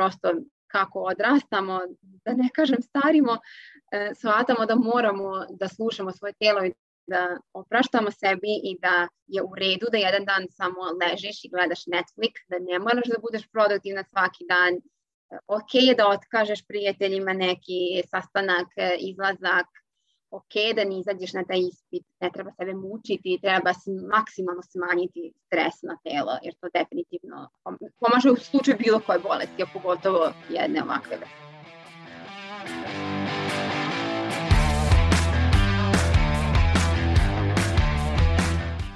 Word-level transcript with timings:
prosto 0.00 0.28
kako 0.66 0.98
odrastamo, 1.12 1.80
da 2.24 2.32
ne 2.32 2.48
kažem 2.54 2.82
starimo, 2.82 3.38
e, 3.92 4.12
shvatamo 4.14 4.66
da 4.66 4.74
moramo 4.74 5.46
da 5.60 5.68
slušamo 5.68 6.12
svoje 6.12 6.32
telo 6.32 6.64
i 6.64 6.72
da 7.06 7.36
opraštamo 7.52 8.10
sebi 8.10 8.52
i 8.70 8.76
da 8.80 9.08
je 9.26 9.42
u 9.42 9.52
redu 9.54 9.86
da 9.92 9.98
jedan 9.98 10.24
dan 10.24 10.46
samo 10.50 10.80
ležiš 11.00 11.44
i 11.44 11.50
gledaš 11.54 11.82
Netflix, 11.94 12.32
da 12.48 12.56
ne 12.58 12.78
moraš 12.78 13.08
da 13.12 13.18
budeš 13.26 13.44
produktivna 13.52 14.04
svaki 14.04 14.44
dan. 14.52 14.72
Ok 15.46 15.74
je 15.74 15.94
da 15.94 16.08
otkažeš 16.08 16.66
prijateljima 16.66 17.32
neki 17.32 17.80
sastanak, 18.10 18.68
izlazak, 18.98 19.68
ok 20.30 20.54
da 20.76 20.84
ne 20.84 20.98
izađeš 21.00 21.32
na 21.32 21.44
taj 21.44 21.58
ispit, 21.58 22.04
ne 22.20 22.30
treba 22.34 22.50
sebe 22.52 22.74
mučiti, 22.74 23.38
treba 23.42 23.72
maksimalno 24.16 24.62
smanjiti 24.62 25.32
stres 25.46 25.82
na 25.82 25.96
telo, 26.04 26.32
jer 26.42 26.54
to 26.60 26.68
definitivno 26.74 27.48
pomaže 28.00 28.30
u 28.30 28.36
slučaju 28.36 28.76
bilo 28.78 29.00
koje 29.06 29.18
bolesti, 29.18 29.62
a 29.62 29.66
pogotovo 29.72 30.32
jedne 30.48 30.82
ovakve 30.82 31.16
vrste. 31.16 31.50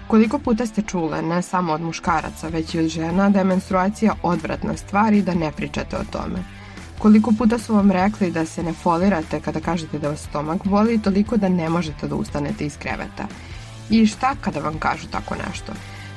Koliko 0.09 0.39
puta 0.39 0.67
ste 0.67 0.83
čule, 0.83 1.23
ne 1.23 1.43
samo 1.43 1.73
od 1.73 1.81
muškaraca, 1.81 2.49
već 2.49 2.75
i 2.75 2.79
od 2.79 2.87
žena, 2.87 3.31
da 3.31 3.39
je 3.39 3.45
menstruacija 3.45 4.15
odvratna 4.23 4.77
stvar 4.77 5.13
i 5.13 5.23
da 5.23 5.35
ne 5.35 5.53
pričate 5.57 5.97
o 5.97 6.05
tome? 6.13 6.54
Koliko 6.99 7.33
puta 7.39 7.59
su 7.59 7.75
vam 7.75 7.91
rekli 7.91 8.31
da 8.31 8.47
se 8.47 8.63
ne 8.63 8.73
folirate 8.73 9.41
kada 9.41 9.61
kažete 9.61 9.99
da 9.99 10.09
vas 10.09 10.21
stomak 10.21 10.65
boli, 10.65 11.03
toliko 11.03 11.37
da 11.37 11.49
ne 11.49 11.69
možete 11.69 12.09
da 12.09 12.15
ustanete 12.15 12.67
iz 12.67 12.77
kreveta? 12.79 13.27
I 13.91 14.07
šta 14.07 14.35
kada 14.41 14.61
vam 14.61 14.79
kažu 14.79 15.07
tako 15.11 15.35
nešto? 15.49 15.73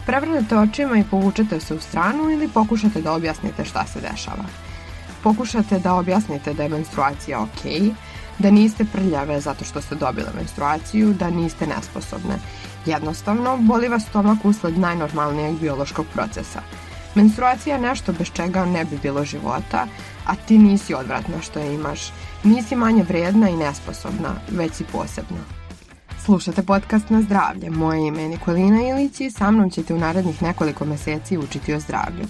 Prevrnete 0.05 0.57
očima 0.57 0.97
i 0.97 1.03
povučete 1.03 1.59
se 1.59 1.73
u 1.73 1.79
stranu 1.79 2.29
ili 2.29 2.47
pokušate 2.47 3.01
da 3.01 3.13
objasnite 3.13 3.65
šta 3.65 3.85
se 3.87 3.99
dešava? 4.11 4.45
Pokušate 5.23 5.79
da 5.79 5.93
objasnite 5.93 6.53
da 6.53 6.63
je 6.63 6.69
menstruacija 6.69 7.41
okej, 7.41 7.81
okay, 7.81 7.93
da 8.39 8.51
niste 8.51 8.85
prljave 8.85 9.41
zato 9.41 9.65
što 9.65 9.81
ste 9.81 9.95
dobile 9.95 10.27
menstruaciju, 10.35 11.13
da 11.13 11.29
niste 11.29 11.67
nesposobne. 11.67 12.35
Jednostavno, 12.85 13.57
boli 13.57 13.87
vas 13.87 14.03
stomak 14.03 14.45
usled 14.45 14.77
najnormalnijeg 14.77 15.59
biološkog 15.59 16.05
procesa. 16.13 16.61
Menstruacija 17.15 17.75
je 17.75 17.81
nešto 17.81 18.13
bez 18.13 18.27
čega 18.33 18.65
ne 18.65 18.85
bi 18.85 18.97
bilo 19.03 19.25
života, 19.25 19.87
a 20.27 20.35
ti 20.35 20.57
nisi 20.57 20.93
odvratna 20.93 21.41
što 21.41 21.59
je 21.59 21.73
imaš. 21.73 21.99
Nisi 22.43 22.75
manje 22.75 23.03
vredna 23.03 23.49
i 23.49 23.57
nesposobna, 23.57 24.29
već 24.51 24.73
si 24.73 24.83
posebna. 24.83 25.57
Slušate 26.25 26.63
podcast 26.63 27.09
na 27.09 27.21
zdravlje. 27.21 27.69
Moje 27.69 28.07
ime 28.07 28.21
je 28.21 28.29
Nikolina 28.29 28.81
Ilić 28.89 29.21
i 29.21 29.31
sa 29.31 29.51
mnom 29.51 29.69
ćete 29.69 29.93
u 29.93 29.97
narednih 29.97 30.43
nekoliko 30.43 30.85
meseci 30.85 31.37
učiti 31.37 31.73
o 31.73 31.79
zdravlju. 31.79 32.25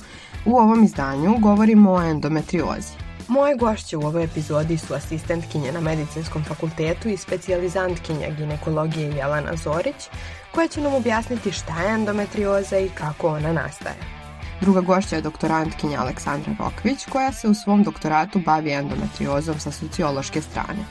U 0.45 0.57
ovom 0.57 0.83
izdanju 0.83 1.37
govorimo 1.39 1.91
o 1.91 2.01
endometriozi. 2.01 2.93
Moje 3.27 3.55
gošće 3.55 3.97
u 3.97 4.01
ovoj 4.01 4.23
epizodi 4.23 4.77
su 4.77 4.93
asistentkinje 4.93 5.71
na 5.71 5.81
medicinskom 5.81 6.43
fakultetu 6.43 7.09
i 7.09 7.17
specijalizantkinja 7.17 8.29
ginekologije 8.37 9.09
Jelena 9.09 9.55
Zorić, 9.55 10.09
koja 10.51 10.67
će 10.67 10.81
nam 10.81 10.93
objasniti 10.93 11.51
šta 11.51 11.81
je 11.81 11.93
endometrioza 11.93 12.79
i 12.79 12.89
kako 12.89 13.27
ona 13.27 13.53
nastaje. 13.53 13.95
Druga 14.61 14.81
gošća 14.81 15.15
je 15.15 15.21
doktorantkinja 15.21 15.99
Aleksandra 15.99 16.53
Rokvić, 16.59 17.05
koja 17.05 17.33
se 17.33 17.47
u 17.47 17.53
svom 17.53 17.83
doktoratu 17.83 18.39
bavi 18.45 18.71
endometriozom 18.71 19.59
sa 19.59 19.71
sociološke 19.71 20.41
strane. 20.41 20.85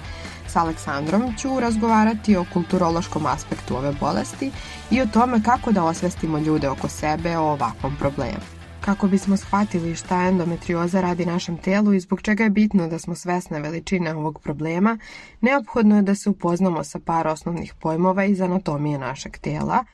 Sa 0.49 0.61
Aleksandrom 0.61 1.35
ću 1.37 1.61
razgovarati 1.61 2.37
o 2.37 2.45
kulturološkom 2.53 3.27
aspektu 3.27 3.77
ove 3.77 3.93
bolesti 4.01 4.51
i 4.91 5.01
o 5.03 5.07
tome 5.07 5.43
kako 5.43 5.73
da 5.73 5.85
osvestimo 5.85 6.39
ljude 6.39 6.69
oko 6.69 6.89
sebe 6.89 7.39
o 7.39 7.53
ovakvom 7.53 7.97
problemu 7.99 8.57
kako 8.87 9.07
bismo 9.07 9.37
shvatili 9.37 9.95
šta 9.95 10.23
endometrioza 10.23 11.01
radi 11.01 11.27
našem 11.27 11.57
telu 11.57 11.95
i 11.95 12.01
zbog 12.01 12.23
čega 12.23 12.45
je 12.45 12.51
bitno 12.51 12.89
da 12.89 12.99
smo 12.99 13.15
svesne 13.15 13.61
veličine 13.61 14.15
ovog 14.15 14.41
problema, 14.43 14.99
neophodno 15.41 15.97
je 15.97 16.03
da 16.03 16.15
se 16.15 16.31
upoznamo 16.31 16.85
sa 16.85 16.99
par 16.99 17.29
osnovnih 17.29 17.75
pojmova 17.75 18.25
iz 18.25 18.41
anatomije 18.41 18.99
našeg 18.99 19.39
tela, 19.39 19.85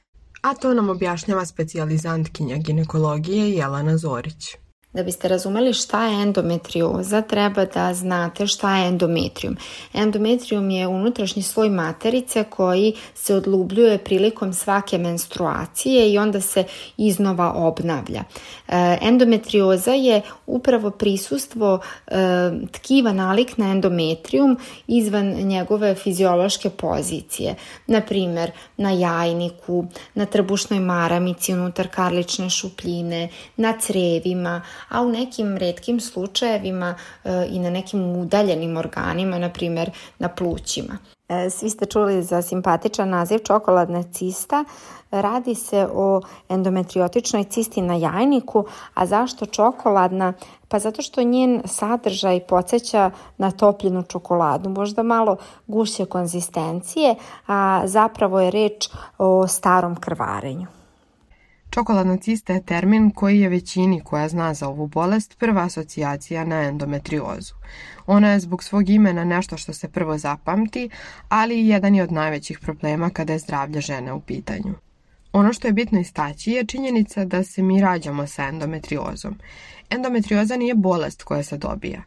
a 0.42 0.54
to 0.54 0.74
nam 0.74 0.88
objašnjava 0.90 1.46
specijalizantkinja 1.46 2.56
ginekologije 2.56 3.50
Jelena 3.50 3.96
Zorić. 3.96 4.56
Da 4.92 5.02
biste 5.02 5.28
razumeli 5.28 5.72
šta 5.72 6.06
je 6.06 6.22
endometrioza, 6.22 7.22
treba 7.22 7.64
da 7.64 7.94
znate 7.94 8.46
šta 8.46 8.76
je 8.76 8.88
endometrium. 8.88 9.56
Endometrium 9.94 10.70
je 10.70 10.86
unutrašnji 10.86 11.42
sloj 11.42 11.70
materice 11.70 12.44
koji 12.44 12.94
se 13.14 13.34
odlubljuje 13.34 13.98
prilikom 13.98 14.52
svake 14.52 14.98
menstruacije 14.98 16.12
i 16.12 16.18
onda 16.18 16.40
se 16.40 16.64
iznova 16.96 17.52
obnavlja. 17.52 18.24
E, 18.68 18.98
endometrioza 19.02 19.92
je 19.92 20.22
upravo 20.46 20.90
prisustvo 20.90 21.80
e, 22.06 22.16
tkiva 22.72 23.12
nalik 23.12 23.58
na 23.58 23.70
endometrium 23.70 24.58
izvan 24.86 25.26
njegove 25.26 25.94
fiziološke 25.94 26.70
pozicije. 26.70 27.54
Na 27.86 28.00
primer, 28.00 28.50
na 28.76 28.90
jajniku, 28.90 29.86
na 30.14 30.26
trbušnoj 30.26 30.80
maramici 30.80 31.52
unutar 31.52 31.88
karlične 31.88 32.50
šupljine, 32.50 33.28
na 33.56 33.78
crevima, 33.80 34.62
a 34.88 35.02
u 35.02 35.08
nekim 35.08 35.56
redkim 35.56 36.00
slučajevima 36.00 36.94
e, 37.24 37.46
i 37.50 37.58
na 37.58 37.70
nekim 37.70 38.16
udaljenim 38.16 38.76
organima, 38.76 39.38
na 39.38 39.48
primer 39.48 39.90
na 40.18 40.28
plućima. 40.28 40.98
E, 41.28 41.50
svi 41.50 41.70
ste 41.70 41.86
čuli 41.86 42.22
za 42.22 42.42
simpatičan 42.42 43.08
naziv 43.08 43.38
čokoladna 43.38 44.02
cista. 44.02 44.64
Radi 45.10 45.54
se 45.54 45.88
o 45.94 46.20
endometriotičnoj 46.48 47.44
cisti 47.44 47.82
na 47.82 47.94
jajniku, 47.94 48.64
a 48.94 49.06
zašto 49.06 49.46
čokoladna? 49.46 50.32
Pa 50.68 50.78
zato 50.78 51.02
što 51.02 51.22
njen 51.22 51.62
sadržaj 51.64 52.40
podsjeća 52.40 53.10
na 53.38 53.50
topljenu 53.50 54.02
čokoladu, 54.02 54.68
možda 54.68 55.02
malo 55.02 55.36
gušće 55.66 56.04
konzistencije, 56.04 57.14
a 57.46 57.82
zapravo 57.84 58.40
je 58.40 58.50
reč 58.50 58.88
o 59.18 59.46
starom 59.48 59.96
krvarenju. 59.96 60.81
Čokoladna 61.74 62.16
cista 62.16 62.52
je 62.52 62.62
termin 62.62 63.10
koji 63.10 63.40
je 63.40 63.48
većini 63.48 64.00
koja 64.04 64.28
zna 64.28 64.54
za 64.54 64.68
ovu 64.68 64.86
bolest 64.86 65.38
prva 65.38 65.62
asocijacija 65.62 66.44
na 66.44 66.62
endometriozu. 66.62 67.54
Ona 68.06 68.30
je 68.30 68.40
zbog 68.40 68.62
svog 68.62 68.88
imena 68.88 69.24
nešto 69.24 69.56
što 69.56 69.72
se 69.72 69.88
prvo 69.88 70.18
zapamti, 70.18 70.90
ali 71.28 71.60
i 71.60 71.68
jedan 71.68 71.94
je 71.94 72.02
od 72.02 72.12
najvećih 72.12 72.58
problema 72.58 73.10
kada 73.10 73.32
je 73.32 73.38
zdravlje 73.38 73.80
žene 73.80 74.12
u 74.12 74.20
pitanju. 74.20 74.74
Ono 75.32 75.52
što 75.52 75.66
je 75.66 75.72
bitno 75.72 76.00
istaći 76.00 76.50
je 76.50 76.66
činjenica 76.66 77.24
da 77.24 77.42
se 77.42 77.62
mi 77.62 77.80
rađamo 77.80 78.26
sa 78.26 78.44
endometriozom. 78.44 79.38
Endometrioza 79.90 80.56
nije 80.56 80.74
bolest 80.74 81.22
koja 81.22 81.42
se 81.42 81.56
dobija. 81.56 82.02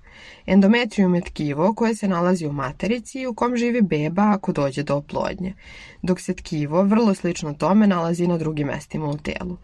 Endometrium 0.45 1.15
je 1.15 1.21
tkivo 1.21 1.73
koje 1.73 1.95
se 1.95 2.07
nalazi 2.07 2.47
u 2.47 2.51
materici 2.51 3.19
i 3.19 3.27
u 3.27 3.33
kom 3.33 3.57
živi 3.57 3.81
beba 3.81 4.31
ako 4.35 4.51
dođe 4.51 4.83
do 4.83 4.95
oplodnje, 4.95 5.53
dok 6.01 6.19
se 6.21 6.33
tkivo, 6.33 6.83
vrlo 6.83 7.13
slično 7.13 7.53
tome, 7.53 7.87
nalazi 7.87 8.27
na 8.27 8.37
drugim 8.37 8.67
mestima 8.67 9.05
u 9.05 9.17
telu. 9.17 9.57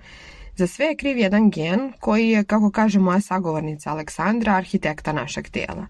Za 0.56 0.68
sve 0.68 0.86
je 0.86 0.96
kriv 0.96 1.18
jedan 1.18 1.50
gen 1.50 1.94
koji 2.00 2.30
je, 2.30 2.44
kako 2.44 2.72
kaže 2.72 3.00
moja 3.00 3.22
sagovornica 3.22 3.92
Aleksandra, 3.92 4.56
arhitekta 4.56 5.14
našeg 5.14 5.50
tela. 5.50 5.88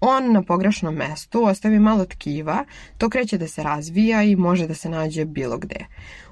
On 0.00 0.32
na 0.32 0.42
pogrešnom 0.42 0.94
mestu 0.94 1.44
ostavi 1.44 1.78
malo 1.78 2.04
tkiva, 2.04 2.64
to 2.98 3.08
kreće 3.08 3.38
da 3.38 3.48
se 3.48 3.62
razvija 3.62 4.22
i 4.22 4.36
može 4.36 4.66
da 4.66 4.74
se 4.74 4.88
nađe 4.88 5.24
bilo 5.24 5.58
gde. 5.58 5.86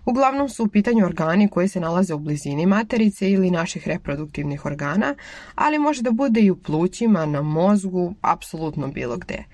Uglavnom 0.05 0.49
su 0.49 0.65
u 0.65 0.69
pitanju 0.69 1.05
organi 1.05 1.49
koji 1.49 1.69
se 1.69 1.81
nalaze 1.81 2.15
u 2.15 2.19
blizini 2.19 2.67
materice 2.67 3.31
ili 3.31 3.51
naših 3.51 3.89
reproduktivnih 3.89 4.65
organa, 4.65 5.15
ali 5.55 5.79
može 5.79 6.03
da 6.03 6.11
bude 6.11 6.41
i 6.41 6.51
u 6.51 6.57
plućima, 6.57 7.27
na 7.27 7.43
mozgu, 7.43 8.15
apsolutno 8.21 8.89
bilo 8.89 9.17
gde. 9.17 9.45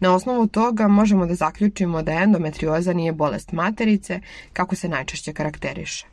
Na 0.00 0.14
osnovu 0.14 0.46
toga 0.46 0.88
možemo 0.88 1.26
da 1.26 1.34
zaključimo 1.34 2.02
da 2.02 2.12
endometrioza 2.12 2.92
nije 2.92 3.12
bolest 3.12 3.52
materice, 3.52 4.20
kako 4.52 4.76
se 4.76 4.88
najčešće 4.88 5.32
karakteriše. 5.32 6.06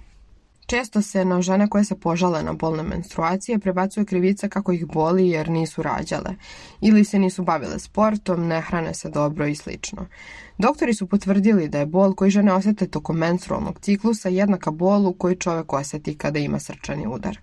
Često 0.69 1.01
se 1.01 1.25
na 1.25 1.41
žene 1.41 1.67
koje 1.67 1.83
se 1.83 1.99
požale 1.99 2.43
na 2.43 2.53
bolne 2.53 2.83
menstruacije 2.83 3.59
prebacuje 3.59 4.05
krivica 4.05 4.47
kako 4.47 4.71
ih 4.71 4.85
boli 4.85 5.29
jer 5.29 5.49
nisu 5.49 5.83
rađale 5.83 6.35
ili 6.81 7.03
se 7.03 7.19
nisu 7.19 7.43
bavile 7.43 7.79
sportom, 7.79 8.47
ne 8.47 8.61
hrane 8.61 8.93
se 8.93 9.09
dobro 9.09 9.47
i 9.47 9.55
slično. 9.55 10.05
Doktori 10.59 10.93
su 10.93 11.07
potvrdili 11.07 11.67
da 11.67 11.79
je 11.79 11.85
bol 11.85 12.15
koji 12.15 12.31
žene 12.31 12.53
osete 12.53 12.87
tokom 12.87 13.17
menstrualnog 13.17 13.79
ciklusa 13.79 14.29
jednaka 14.29 14.71
bolu 14.71 15.13
koji 15.13 15.35
čovek 15.35 15.73
oseti 15.73 16.17
kada 16.17 16.39
ima 16.39 16.59
srčani 16.59 17.07
udar. 17.07 17.37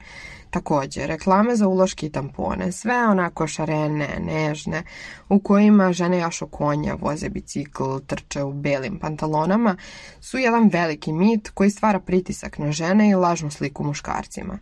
Takođe, 0.50 1.06
reklame 1.06 1.56
za 1.56 1.68
uloške 1.68 2.06
i 2.06 2.10
tampone, 2.10 2.72
sve 2.72 3.06
onako 3.08 3.46
šarene, 3.46 4.08
nežne, 4.20 4.82
u 5.28 5.40
kojima 5.40 5.92
žene 5.92 6.18
jašu 6.18 6.46
konja, 6.46 6.94
voze 6.94 7.28
bicikl, 7.28 7.98
trče 8.06 8.42
u 8.42 8.52
belim 8.52 8.98
pantalonama, 8.98 9.76
su 10.20 10.38
jedan 10.38 10.68
veliki 10.72 11.12
mit 11.12 11.50
koji 11.50 11.70
stvara 11.70 12.00
pritisak 12.00 12.58
na 12.58 12.72
žene 12.72 13.10
i 13.10 13.14
lažnu 13.14 13.50
sliku 13.50 13.84
muškarcima. 13.84 14.58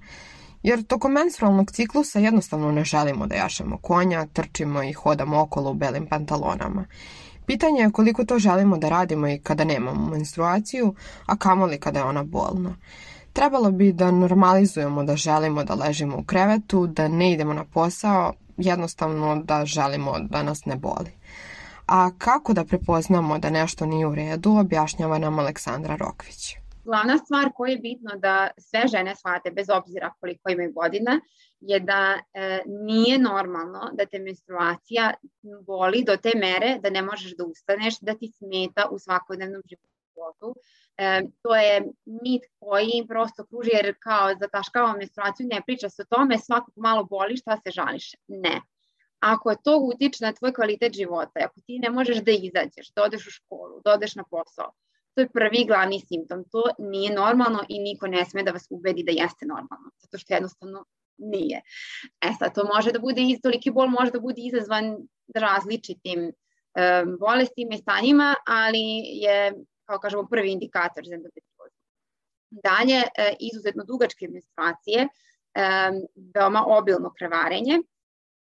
Jer 0.62 0.82
tokom 0.82 1.12
menstrualnog 1.12 1.70
ciklusa 1.70 2.18
jednostavno 2.18 2.72
ne 2.72 2.84
želimo 2.84 3.26
da 3.26 3.34
jašemo 3.34 3.78
konja, 3.78 4.26
trčimo 4.26 4.82
i 4.82 4.92
hodamo 4.92 5.40
okolo 5.40 5.70
u 5.70 5.74
belim 5.74 6.06
pantalonama. 6.06 6.84
Pitanje 7.46 7.80
je 7.80 7.92
koliko 7.92 8.24
to 8.24 8.38
želimo 8.38 8.78
da 8.78 8.88
radimo 8.88 9.28
i 9.28 9.38
kada 9.38 9.64
nemamo 9.64 10.10
menstruaciju, 10.10 10.94
a 11.26 11.36
kamoli 11.36 11.80
kada 11.80 11.98
je 11.98 12.04
ona 12.04 12.22
bolna. 12.22 12.76
Trebalo 13.32 13.70
bi 13.70 13.92
da 13.92 14.10
normalizujemo 14.10 15.04
da 15.04 15.16
želimo 15.16 15.64
da 15.64 15.74
ležimo 15.74 16.18
u 16.18 16.24
krevetu, 16.24 16.86
da 16.86 17.08
ne 17.08 17.32
idemo 17.32 17.52
na 17.54 17.64
posao, 17.64 18.32
jednostavno 18.56 19.42
da 19.44 19.64
želimo 19.64 20.18
da 20.18 20.42
nas 20.42 20.64
ne 20.64 20.76
boli. 20.76 21.10
A 21.86 22.10
kako 22.18 22.52
da 22.52 22.64
prepoznamo 22.64 23.38
da 23.38 23.50
nešto 23.50 23.86
nije 23.86 24.06
u 24.06 24.14
redu, 24.14 24.56
objašnjava 24.56 25.18
nam 25.18 25.38
Aleksandra 25.38 25.96
Rokvić. 25.96 26.56
Glavna 26.84 27.18
stvar 27.18 27.50
koja 27.54 27.70
je 27.70 27.78
bitno 27.78 28.10
da 28.18 28.48
sve 28.58 28.88
žene 28.88 29.16
shvate, 29.16 29.50
bez 29.50 29.66
obzira 29.70 30.12
koliko 30.20 30.50
imaju 30.50 30.72
godina, 30.72 31.20
je 31.66 31.80
da 31.80 32.18
e, 32.34 32.62
nije 32.66 33.18
normalno 33.18 33.90
da 33.92 34.06
te 34.06 34.18
menstruacija 34.18 35.14
boli 35.66 36.04
do 36.04 36.16
te 36.16 36.32
mere 36.34 36.78
da 36.82 36.90
ne 36.90 37.02
možeš 37.02 37.36
da 37.36 37.44
ustaneš, 37.44 37.98
da 38.00 38.14
ti 38.14 38.32
smeta 38.38 38.88
u 38.90 38.98
svakodnevnom 38.98 39.62
životu. 39.70 40.54
E, 40.98 41.22
to 41.42 41.56
je 41.56 41.82
mit 42.04 42.42
koji 42.58 43.06
prosto 43.08 43.46
kruži 43.46 43.70
jer 43.72 43.94
kao 44.00 44.34
zataškava 44.40 44.92
menstruaciju, 44.96 45.46
ne 45.52 45.62
priča 45.66 45.88
se 45.88 46.02
o 46.02 46.16
tome, 46.16 46.38
svakog 46.38 46.74
malo 46.76 47.04
boli, 47.04 47.36
šta 47.36 47.56
se 47.56 47.70
žališ? 47.70 48.12
Ne. 48.28 48.60
Ako 49.20 49.54
to 49.54 49.78
utiče 49.78 50.24
na 50.24 50.32
tvoj 50.32 50.52
kvalitet 50.52 50.92
života, 50.92 51.40
ako 51.44 51.60
ti 51.66 51.78
ne 51.78 51.90
možeš 51.90 52.16
da 52.16 52.30
izađeš, 52.30 52.92
da 52.96 53.02
odeš 53.02 53.26
u 53.26 53.30
školu, 53.30 53.80
da 53.84 53.92
odeš 53.92 54.14
na 54.14 54.24
posao, 54.30 54.72
to 55.14 55.20
je 55.20 55.28
prvi 55.28 55.64
glavni 55.64 56.00
simptom. 56.00 56.44
To 56.52 56.62
nije 56.78 57.14
normalno 57.14 57.64
i 57.68 57.78
niko 57.78 58.06
ne 58.06 58.24
sme 58.24 58.42
da 58.42 58.52
vas 58.52 58.66
ubedi 58.70 59.02
da 59.02 59.12
jeste 59.12 59.46
normalno, 59.46 59.90
zato 59.98 60.18
što 60.18 60.34
jednostavno 60.34 60.84
nije. 61.18 61.60
E 62.20 62.32
sad, 62.38 62.54
to 62.54 62.64
može 62.74 62.92
da 62.92 62.98
bude, 62.98 63.22
toliki 63.42 63.70
bol 63.70 63.86
može 63.86 64.10
da 64.10 64.20
bude 64.20 64.40
izazvan 64.42 64.96
različitim 65.34 66.20
um, 66.24 67.16
bolestima 67.20 67.74
i 67.74 67.78
stanjima, 67.78 68.34
ali 68.46 68.84
je, 69.22 69.52
kao 69.84 69.98
kažemo, 69.98 70.26
prvi 70.30 70.52
indikator 70.52 71.04
za 71.06 71.14
endometriozu. 71.14 71.78
Dalje, 72.50 73.02
e, 73.16 73.34
izuzetno 73.40 73.84
dugačke 73.84 74.28
menstruacije, 74.28 75.08
um, 75.08 76.06
veoma 76.34 76.64
obilno 76.66 77.12
krevarenje, 77.18 77.80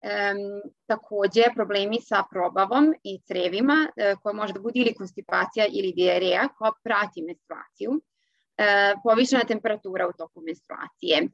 Um, 0.00 0.70
takođe, 0.86 1.42
problemi 1.54 1.98
sa 2.00 2.22
probavom 2.30 2.86
i 3.04 3.18
crevima, 3.26 3.74
uh, 3.88 4.18
koja 4.22 4.32
može 4.32 4.52
da 4.52 4.60
bude 4.60 4.80
ili 4.80 4.94
konstipacija 4.94 5.66
ili 5.68 5.92
diareja 5.92 6.48
koja 6.58 6.72
prati 6.82 7.22
menstruaciju, 7.22 7.90
uh, 7.90 9.00
povišena 9.04 9.44
temperatura 9.44 10.08
u 10.08 10.12
toku 10.12 10.40
menstruacije, 10.40 11.28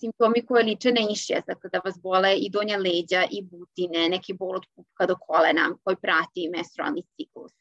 simptomi 0.00 0.46
koje 0.46 0.64
liče 0.64 0.92
na 0.92 1.02
išjes, 1.10 1.44
dakle 1.46 1.70
da 1.72 1.80
vas 1.84 1.98
bole 2.02 2.36
i 2.36 2.50
donja 2.50 2.76
leđa 2.76 3.24
i 3.30 3.42
butine, 3.42 4.08
neki 4.08 4.32
bol 4.32 4.56
od 4.56 4.66
pupka 4.74 5.06
do 5.06 5.16
kolena 5.26 5.70
koji 5.84 5.96
prati 5.96 6.50
menstrualni 6.56 7.02
ciklus, 7.16 7.52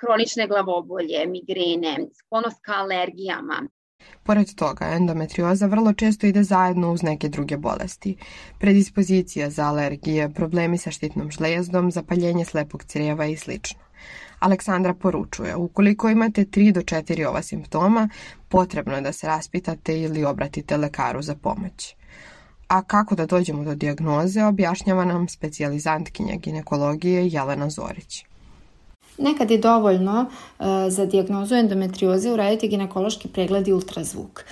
hronične 0.00 0.46
glavobolje, 0.46 1.26
migrene, 1.26 1.96
sklonost 2.20 2.60
ka 2.62 2.74
alergijama, 2.84 3.62
Pored 4.22 4.50
toga, 4.54 4.88
endometrioza 4.96 5.66
vrlo 5.66 5.92
često 5.92 6.26
ide 6.26 6.42
zajedno 6.42 6.92
uz 6.92 7.02
neke 7.02 7.28
druge 7.28 7.56
bolesti. 7.56 8.16
Predispozicija 8.60 9.50
za 9.50 9.64
alergije, 9.64 10.32
problemi 10.34 10.78
sa 10.78 10.90
štitnom 10.90 11.30
žlezdom, 11.30 11.90
zapaljenje 11.90 12.44
slepog 12.44 12.84
crijeva 12.84 13.26
i 13.26 13.36
sl. 13.36 13.52
Aleksandra 14.46 14.94
poručuje, 14.94 15.56
ukoliko 15.56 16.08
imate 16.08 16.44
3 16.44 16.72
do 16.72 16.80
4 16.80 17.26
ova 17.26 17.42
simptoma, 17.42 18.08
potrebno 18.48 18.94
je 18.94 19.00
da 19.00 19.12
se 19.12 19.26
raspitate 19.26 20.00
ili 20.00 20.24
obratite 20.24 20.76
lekaru 20.76 21.22
za 21.22 21.34
pomoć. 21.34 21.94
A 22.68 22.82
kako 22.82 23.14
da 23.14 23.26
dođemo 23.26 23.64
do 23.64 23.74
dijagnoze, 23.74 24.44
objašnjava 24.44 25.04
nam 25.04 25.28
specijalizantkinja 25.28 26.36
ginekologije 26.36 27.28
Jelena 27.28 27.70
Zorić. 27.70 28.24
Nekad 29.18 29.50
je 29.50 29.58
dovoljno 29.58 30.20
uh, 30.20 30.66
za 30.88 31.06
dijagnozu 31.06 31.54
endometrioze 31.54 32.32
uraditi 32.32 32.68
ginekološki 32.68 33.28
pregled 33.28 33.68
i 33.68 33.72
ultrazvuk. 33.72 34.44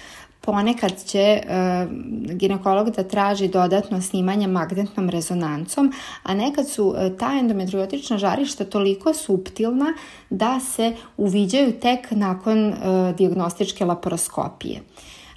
Ponekad 0.44 1.04
će 1.06 1.42
uh, 1.44 1.92
ginekolog 2.34 2.90
da 2.90 3.04
traži 3.04 3.48
dodatno 3.48 4.00
snimanje 4.02 4.46
magnetnom 4.46 5.10
rezonancom, 5.10 5.92
a 6.22 6.34
nekad 6.34 6.68
su 6.68 6.86
uh, 6.86 7.18
ta 7.18 7.36
endometriotična 7.38 8.18
žarišta 8.18 8.64
toliko 8.64 9.14
suptilna 9.14 9.94
da 10.30 10.60
se 10.60 10.96
uviđaju 11.16 11.72
tek 11.72 12.10
nakon 12.10 12.68
uh, 12.68 12.76
diagnostičke 13.16 13.84
laparoskopije. 13.84 14.80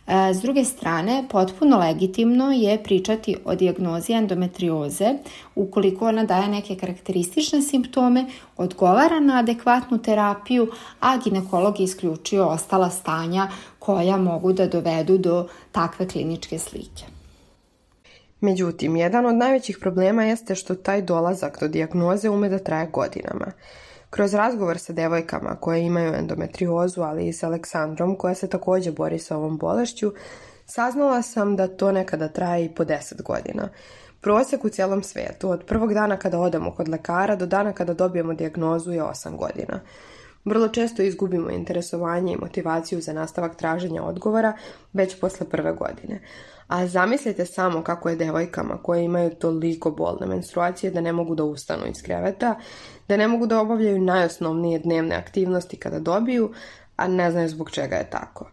E, 0.07 0.33
s 0.33 0.41
druge 0.41 0.65
strane, 0.65 1.25
potpuno 1.29 1.77
legitimno 1.77 2.51
je 2.51 2.83
pričati 2.83 3.35
o 3.45 3.55
dijagnozi 3.55 4.13
endometrioze 4.13 5.13
ukoliko 5.55 6.07
ona 6.07 6.23
daje 6.23 6.47
neke 6.47 6.75
karakteristične 6.75 7.61
simptome, 7.61 8.25
odgovara 8.57 9.19
na 9.19 9.39
adekvatnu 9.39 9.97
terapiju, 9.97 10.71
a 10.99 11.17
ginekolog 11.17 11.79
je 11.79 11.83
isključio 11.83 12.47
ostala 12.47 12.89
stanja 12.89 13.47
koja 13.79 14.17
mogu 14.17 14.53
da 14.53 14.67
dovedu 14.67 15.17
do 15.17 15.47
takve 15.71 16.07
kliničke 16.07 16.59
slike. 16.59 17.03
Međutim, 18.41 18.95
jedan 18.95 19.25
od 19.25 19.35
najvećih 19.35 19.77
problema 19.81 20.23
jeste 20.23 20.55
što 20.55 20.75
taj 20.75 21.01
dolazak 21.01 21.59
do 21.59 21.67
dijagnoze 21.67 22.29
ume 22.29 22.49
da 22.49 22.59
traje 22.59 22.87
godinama. 22.87 23.51
Kroz 24.09 24.33
razgovor 24.33 24.79
sa 24.79 24.93
devojkama 24.93 25.55
koje 25.55 25.83
imaju 25.83 26.13
endometriozu, 26.13 27.01
ali 27.01 27.27
i 27.27 27.33
sa 27.33 27.47
Aleksandrom 27.47 28.15
koja 28.15 28.35
se 28.35 28.49
takođe 28.49 28.91
bori 28.91 29.19
sa 29.19 29.37
ovom 29.37 29.57
bolešću, 29.57 30.13
saznala 30.65 31.21
sam 31.21 31.55
da 31.55 31.67
to 31.67 31.91
nekada 31.91 32.27
traje 32.27 32.65
i 32.65 32.75
po 32.75 32.85
10 32.85 33.21
godina. 33.23 33.69
Prosek 34.21 34.65
u 34.65 34.69
cijelom 34.69 35.03
svetu, 35.03 35.49
od 35.49 35.63
prvog 35.65 35.93
dana 35.93 36.17
kada 36.17 36.39
odemo 36.39 36.71
kod 36.75 36.89
lekara 36.89 37.35
do 37.35 37.45
dana 37.45 37.73
kada 37.73 37.93
dobijemo 37.93 38.33
dijagnozu 38.33 38.91
je 38.91 39.01
8 39.01 39.37
godina. 39.37 39.79
Vrlo 40.47 40.67
često 40.67 41.01
izgubimo 41.01 41.49
interesovanje 41.49 42.33
i 42.33 42.37
motivaciju 42.37 43.01
za 43.01 43.13
nastavak 43.13 43.55
traženja 43.55 44.03
odgovora 44.03 44.53
već 44.93 45.19
posle 45.19 45.49
prve 45.49 45.73
godine. 45.73 46.21
A 46.67 46.87
zamislite 46.87 47.45
samo 47.45 47.83
kako 47.83 48.09
je 48.09 48.15
devojkama 48.15 48.77
koje 48.83 49.03
imaju 49.03 49.29
toliko 49.29 49.91
bolne 49.91 50.27
menstruacije 50.27 50.91
da 50.91 51.01
ne 51.01 51.13
mogu 51.13 51.35
da 51.35 51.43
ustanu 51.43 51.83
iz 51.87 52.01
kreveta, 52.03 52.55
da 53.07 53.17
ne 53.17 53.27
mogu 53.27 53.45
da 53.45 53.59
obavljaju 53.59 54.01
najosnovnije 54.01 54.79
dnevne 54.79 55.15
aktivnosti 55.15 55.77
kada 55.77 55.99
dobiju, 55.99 56.51
a 56.95 57.07
ne 57.07 57.31
znaju 57.31 57.49
zbog 57.49 57.71
čega 57.71 57.95
je 57.95 58.09
tako. 58.09 58.49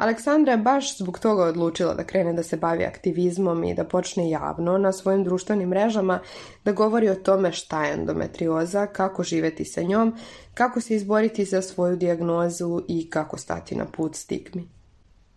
Aleksandra 0.00 0.52
je 0.52 0.58
baš 0.58 0.98
zbog 0.98 1.18
toga 1.18 1.44
odlučila 1.44 1.94
da 1.94 2.04
krene 2.04 2.32
da 2.32 2.42
se 2.42 2.56
bavi 2.56 2.84
aktivizmom 2.84 3.64
i 3.64 3.74
da 3.74 3.84
počne 3.84 4.30
javno 4.30 4.78
na 4.78 4.92
svojim 4.92 5.24
društvenim 5.24 5.68
mrežama 5.68 6.20
da 6.64 6.72
govori 6.72 7.08
o 7.08 7.14
tome 7.14 7.52
šta 7.52 7.84
je 7.84 7.94
endometrioza, 7.94 8.86
kako 8.86 9.22
živeti 9.22 9.64
sa 9.64 9.82
njom, 9.82 10.14
kako 10.54 10.80
se 10.80 10.94
izboriti 10.94 11.44
za 11.44 11.62
svoju 11.62 11.96
dijagnozu 11.96 12.82
i 12.88 13.10
kako 13.10 13.38
stati 13.38 13.76
na 13.76 13.86
put 13.86 14.16
stigmi. 14.16 14.68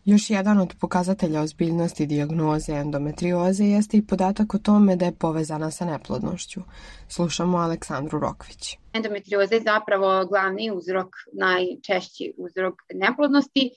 Još 0.06 0.30
jedan 0.30 0.60
od 0.60 0.74
pokazatelja 0.80 1.42
ozbiljnosti 1.42 2.06
dijagnoze 2.06 2.74
endometrioze 2.74 3.64
jeste 3.64 3.98
i 3.98 4.06
podatak 4.08 4.54
o 4.54 4.58
tome 4.58 4.96
da 4.96 5.06
je 5.06 5.16
povezana 5.20 5.72
sa 5.72 5.86
neplodnošću. 5.86 6.62
Slušamo 7.08 7.58
Aleksandru 7.58 8.20
Rokvić. 8.20 8.78
Endometrioza 8.94 9.56
je 9.56 9.62
zapravo 9.62 10.26
glavni 10.26 10.72
uzrok, 10.72 11.10
najčešći 11.34 12.34
uzrok 12.38 12.74
neplodnosti, 12.94 13.70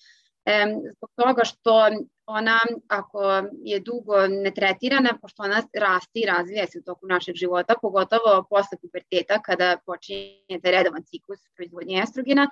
zbog 0.96 1.10
toga 1.16 1.44
što 1.44 1.90
ona, 2.26 2.58
ako 2.88 3.42
je 3.62 3.80
dugo 3.80 4.26
netretirana, 4.26 5.18
pošto 5.22 5.42
ona 5.42 5.62
raste 5.74 6.20
i 6.20 6.26
razvija 6.26 6.66
se 6.66 6.78
u 6.78 6.82
toku 6.82 7.06
našeg 7.06 7.34
života, 7.34 7.74
pogotovo 7.82 8.46
posle 8.50 8.78
puberteta, 8.82 9.42
kada 9.42 9.76
počinje 9.86 10.60
taj 10.62 10.72
redovan 10.72 11.02
ciklus 11.02 11.38
proizvodnje 11.56 12.02
estrogena, 12.02 12.48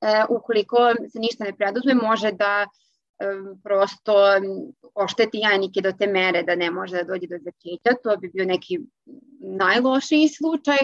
e, 0.00 0.24
ukoliko 0.28 0.76
se 1.12 1.18
ništa 1.18 1.44
ne 1.44 1.56
preduzme, 1.56 1.94
može 1.94 2.32
da 2.32 2.66
prosto 3.62 4.14
ošteti 4.94 5.38
jajnike 5.38 5.80
do 5.80 5.92
te 5.92 6.06
mere 6.06 6.42
da 6.42 6.54
ne 6.54 6.70
može 6.70 6.96
da 6.96 7.02
dođe 7.02 7.26
do 7.26 7.38
začeća, 7.38 8.00
to 8.02 8.16
bi 8.16 8.28
bio 8.28 8.44
neki 8.44 8.78
najlošiji 9.40 10.28
slučaj, 10.28 10.76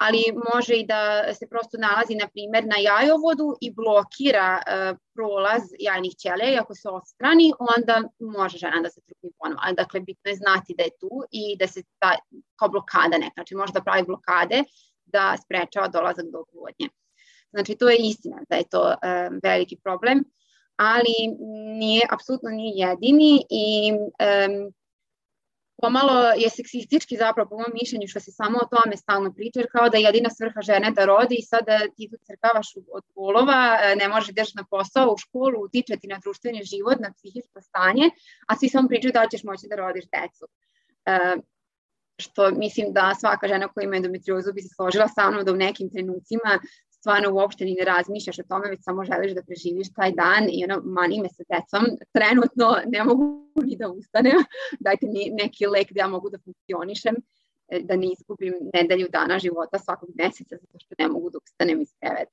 ali 0.00 0.24
može 0.54 0.74
i 0.74 0.86
da 0.86 1.34
se 1.34 1.46
prosto 1.48 1.78
nalazi, 1.78 2.14
na 2.14 2.28
primer, 2.28 2.66
na 2.66 2.76
jajovodu 2.78 3.56
i 3.60 3.74
blokira 3.74 4.58
uh, 4.58 4.98
prolaz 5.14 5.62
jajnih 5.78 6.14
ćelija 6.22 6.52
i 6.52 6.58
ako 6.58 6.74
se 6.74 6.88
odstrani, 6.88 7.52
onda 7.58 8.02
može 8.18 8.58
žena 8.58 8.80
da 8.82 8.90
se 8.90 9.00
trupni 9.06 9.30
ponovo. 9.38 9.60
Ali, 9.64 9.76
dakle, 9.76 10.00
bitno 10.00 10.30
je 10.30 10.36
znati 10.36 10.74
da 10.78 10.82
je 10.84 10.90
tu 11.00 11.10
i 11.30 11.56
da 11.58 11.66
se 11.66 11.82
ta, 11.98 12.12
kao 12.56 12.68
blokada 12.68 13.18
neka, 13.18 13.34
znači 13.36 13.54
može 13.54 13.72
da 13.72 13.82
pravi 13.82 14.02
blokade 14.02 14.62
da 15.04 15.36
sprečava 15.44 15.88
dolazak 15.88 16.26
do 16.32 16.38
oplodnje. 16.38 16.88
Znači, 17.50 17.76
to 17.76 17.88
je 17.88 17.96
istina 18.00 18.38
da 18.48 18.56
je 18.56 18.68
to 18.70 18.82
uh, 18.82 19.38
veliki 19.42 19.76
problem 19.84 20.24
ali 20.78 21.14
nije, 21.78 22.02
apsolutno 22.10 22.50
nije 22.50 22.72
jedini 22.86 23.44
i 23.50 23.92
um, 23.92 24.72
pomalo 25.82 26.30
je 26.36 26.50
seksistički 26.50 27.16
zapravo 27.16 27.48
po 27.48 27.56
mojom 27.56 27.72
mišljenju 27.80 28.08
što 28.08 28.20
se 28.20 28.32
samo 28.32 28.58
o 28.58 28.68
tome 28.74 28.96
stalno 28.96 29.32
priča, 29.32 29.60
kao 29.72 29.88
da 29.88 29.96
je 29.98 30.02
jedina 30.02 30.30
svrha 30.30 30.60
žene 30.60 30.90
da 30.90 31.04
rodi 31.04 31.36
i 31.38 31.42
sada 31.42 31.78
ti 31.96 32.08
tu 32.10 32.16
crkavaš 32.26 32.68
od 32.92 33.04
bolova, 33.14 33.78
e, 33.82 33.96
ne 33.96 34.08
može 34.08 34.32
da 34.32 34.42
na 34.54 34.64
posao, 34.70 35.12
u 35.12 35.18
školu, 35.18 35.62
utiče 35.64 35.96
ti 35.96 36.08
na 36.08 36.18
društveni 36.22 36.62
život, 36.64 36.98
na 37.00 37.12
psihičko 37.12 37.60
stanje, 37.60 38.10
a 38.46 38.56
svi 38.56 38.68
samo 38.68 38.88
pričaju 38.88 39.12
da 39.12 39.28
ćeš 39.30 39.44
moći 39.44 39.68
da 39.68 39.76
rodiš 39.76 40.04
decu. 40.04 40.44
Uh, 41.08 41.42
što 42.18 42.50
mislim 42.50 42.92
da 42.92 43.14
svaka 43.20 43.48
žena 43.48 43.68
koja 43.68 43.84
ima 43.84 43.96
endometriozu 43.96 44.52
bi 44.52 44.62
se 44.62 44.68
složila 44.74 45.08
sa 45.08 45.30
mnom 45.30 45.44
da 45.44 45.52
u 45.52 45.56
nekim 45.56 45.90
trenucima 45.90 46.58
stvarno 47.08 47.34
uopšte 47.34 47.64
ni 47.64 47.74
ne 47.74 47.84
razmišljaš 47.84 48.38
o 48.38 48.42
tome, 48.42 48.68
već 48.68 48.84
samo 48.84 49.04
želiš 49.04 49.32
da 49.32 49.42
preživiš 49.42 49.92
taj 49.92 50.12
dan 50.12 50.44
i 50.50 50.64
ono, 50.64 50.82
mani 50.84 51.20
me 51.22 51.28
sa 51.28 51.42
decom, 51.52 51.84
trenutno 52.12 52.66
ne 52.86 53.04
mogu 53.04 53.24
ni 53.68 53.76
da 53.76 53.88
ustanem, 53.88 54.40
dajte 54.80 55.06
mi 55.06 55.30
neki 55.42 55.66
lek 55.66 55.92
da 55.92 56.00
ja 56.00 56.08
mogu 56.08 56.30
da 56.30 56.38
funkcionišem. 56.44 57.14
e, 57.68 57.80
da 57.82 57.96
ne 57.96 58.06
izgubim 58.12 58.54
nedelju 58.74 59.08
dana 59.12 59.38
života 59.38 59.78
svakog 59.78 60.08
meseca 60.14 60.56
zato 60.60 60.78
što 60.78 60.94
ne 60.98 61.08
mogu 61.08 61.30
da 61.30 61.38
ustanem 61.44 61.80
iz 61.80 61.88
kreveta. 62.00 62.32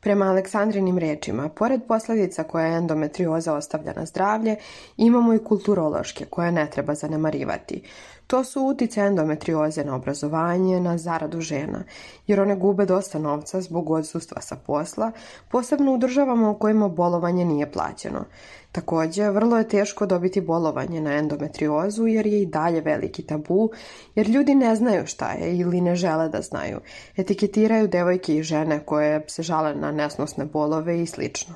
Prema 0.00 0.24
Aleksandrinim 0.24 0.98
rečima, 0.98 1.48
pored 1.48 1.80
posledica 1.88 2.44
koje 2.44 2.76
endometrioza 2.76 3.54
ostavlja 3.54 3.92
na 3.92 4.06
zdravlje, 4.06 4.56
imamo 4.96 5.34
i 5.34 5.44
kulturološke 5.44 6.24
koje 6.24 6.52
ne 6.52 6.70
treba 6.70 6.94
zanemarivati. 6.94 7.82
To 8.28 8.44
su 8.44 8.62
utice 8.62 9.00
endometrioze 9.00 9.84
na 9.84 9.94
obrazovanje, 9.94 10.80
na 10.80 10.98
zaradu 10.98 11.40
žena, 11.40 11.84
jer 12.26 12.40
one 12.40 12.56
gube 12.56 12.86
dosta 12.86 13.18
novca 13.18 13.60
zbog 13.60 13.90
odsustva 13.90 14.40
sa 14.40 14.56
posla, 14.56 15.12
posebno 15.48 15.94
u 15.94 15.98
državama 15.98 16.50
u 16.50 16.58
kojima 16.58 16.88
bolovanje 16.88 17.44
nije 17.44 17.72
plaćeno. 17.72 18.24
Takođe, 18.72 19.30
vrlo 19.30 19.58
je 19.58 19.68
teško 19.68 20.06
dobiti 20.06 20.40
bolovanje 20.40 21.00
na 21.00 21.12
endometriozu 21.12 22.06
jer 22.06 22.26
je 22.26 22.42
i 22.42 22.46
dalje 22.46 22.80
veliki 22.80 23.22
tabu, 23.22 23.70
jer 24.14 24.28
ljudi 24.28 24.54
ne 24.54 24.76
znaju 24.76 25.06
šta 25.06 25.32
je 25.32 25.58
ili 25.58 25.80
ne 25.80 25.96
žele 25.96 26.28
da 26.28 26.42
znaju. 26.42 26.80
Etiketiraju 27.16 27.88
devojke 27.88 28.36
i 28.36 28.42
žene 28.42 28.84
koje 28.84 29.24
se 29.28 29.42
žale 29.42 29.74
na 29.74 29.92
nesnosne 29.92 30.44
bolove 30.44 31.02
i 31.02 31.06
slično. 31.06 31.54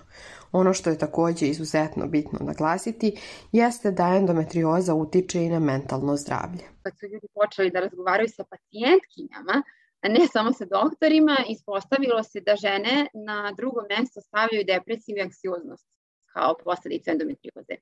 Ono 0.53 0.73
što 0.75 0.91
je 0.91 0.99
takođe 0.99 1.47
izuzetno 1.47 2.07
bitno 2.07 2.39
naglasiti 2.43 3.17
jeste 3.53 3.91
da 3.91 4.15
endometrioza 4.17 4.95
utiče 4.95 5.45
i 5.45 5.49
na 5.49 5.59
mentalno 5.59 6.17
zdravlje. 6.17 6.65
Kad 6.83 6.93
su 6.99 7.07
ljudi 7.07 7.27
počeli 7.35 7.71
da 7.71 7.81
razgovaraju 7.81 8.29
sa 8.29 8.45
pacijentkinjama, 8.45 9.63
a 10.03 10.09
ne 10.09 10.27
samo 10.33 10.53
sa 10.53 10.65
doktorima, 10.65 11.37
ispostavilo 11.49 12.23
se 12.23 12.41
da 12.41 12.57
žene 12.57 13.07
na 13.27 13.53
drugo 13.57 13.81
mesto 13.91 14.21
stavljaju 14.21 14.65
depresiju 14.67 15.17
i 15.17 15.21
anksioznost 15.21 15.87
kao 16.33 16.55
posledicu 16.65 17.11
endometrioze. 17.11 17.75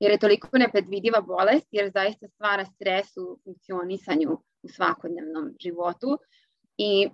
Jer 0.00 0.10
je 0.12 0.18
toliko 0.18 0.58
nepredvidiva 0.58 1.20
bolest, 1.20 1.66
jer 1.70 1.90
zaista 1.94 2.28
stvara 2.28 2.64
stres 2.64 3.16
u 3.16 3.38
funkcionisanju 3.44 4.32
u 4.62 4.68
svakodnevnom 4.68 5.54
životu 5.60 6.18
i 6.76 7.08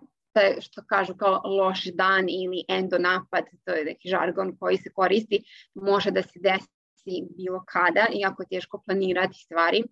što 0.61 0.83
kažu 0.87 1.15
kao 1.15 1.41
loš 1.45 1.85
dan 1.85 2.29
ili 2.29 2.65
endonapad, 2.69 3.45
to 3.65 3.73
je 3.73 3.85
neki 3.85 4.09
žargon 4.09 4.57
koji 4.57 4.77
se 4.77 4.93
koristi, 4.93 5.45
može 5.75 6.11
da 6.11 6.23
se 6.23 6.39
desi 6.41 7.23
bilo 7.37 7.65
kada, 7.67 8.07
iako 8.21 8.43
je 8.43 8.49
teško 8.51 8.83
planirati 8.87 9.39
stvari. 9.39 9.85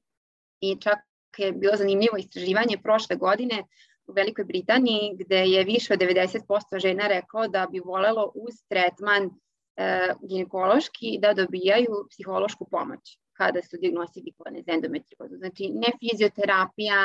I 0.61 0.77
čak 0.81 0.99
je 1.39 1.53
bilo 1.53 1.77
zanimljivo 1.77 2.17
istraživanje 2.19 2.79
prošle 2.83 3.17
godine 3.17 3.65
u 4.07 4.13
Velikoj 4.13 4.45
Britaniji 4.45 5.17
gde 5.19 5.37
je 5.37 5.65
više 5.65 5.93
od 5.93 6.01
90% 6.01 6.81
žena 6.81 7.07
rekao 7.07 7.49
da 7.49 7.67
bi 7.73 7.81
volelo 7.85 8.33
uz 8.35 8.55
tretman 8.69 9.31
e, 9.77 10.15
ginekološki 10.29 11.19
da 11.23 11.35
dobijaju 11.35 12.07
psihološku 12.11 12.69
pomoć 12.71 13.19
kada 13.41 13.63
su 13.63 13.77
diagnostifikovane 13.83 14.63
za 14.67 14.73
endometriozu. 14.73 15.37
Znači, 15.43 15.63
ne 15.83 15.91
fizioterapija, 16.01 17.01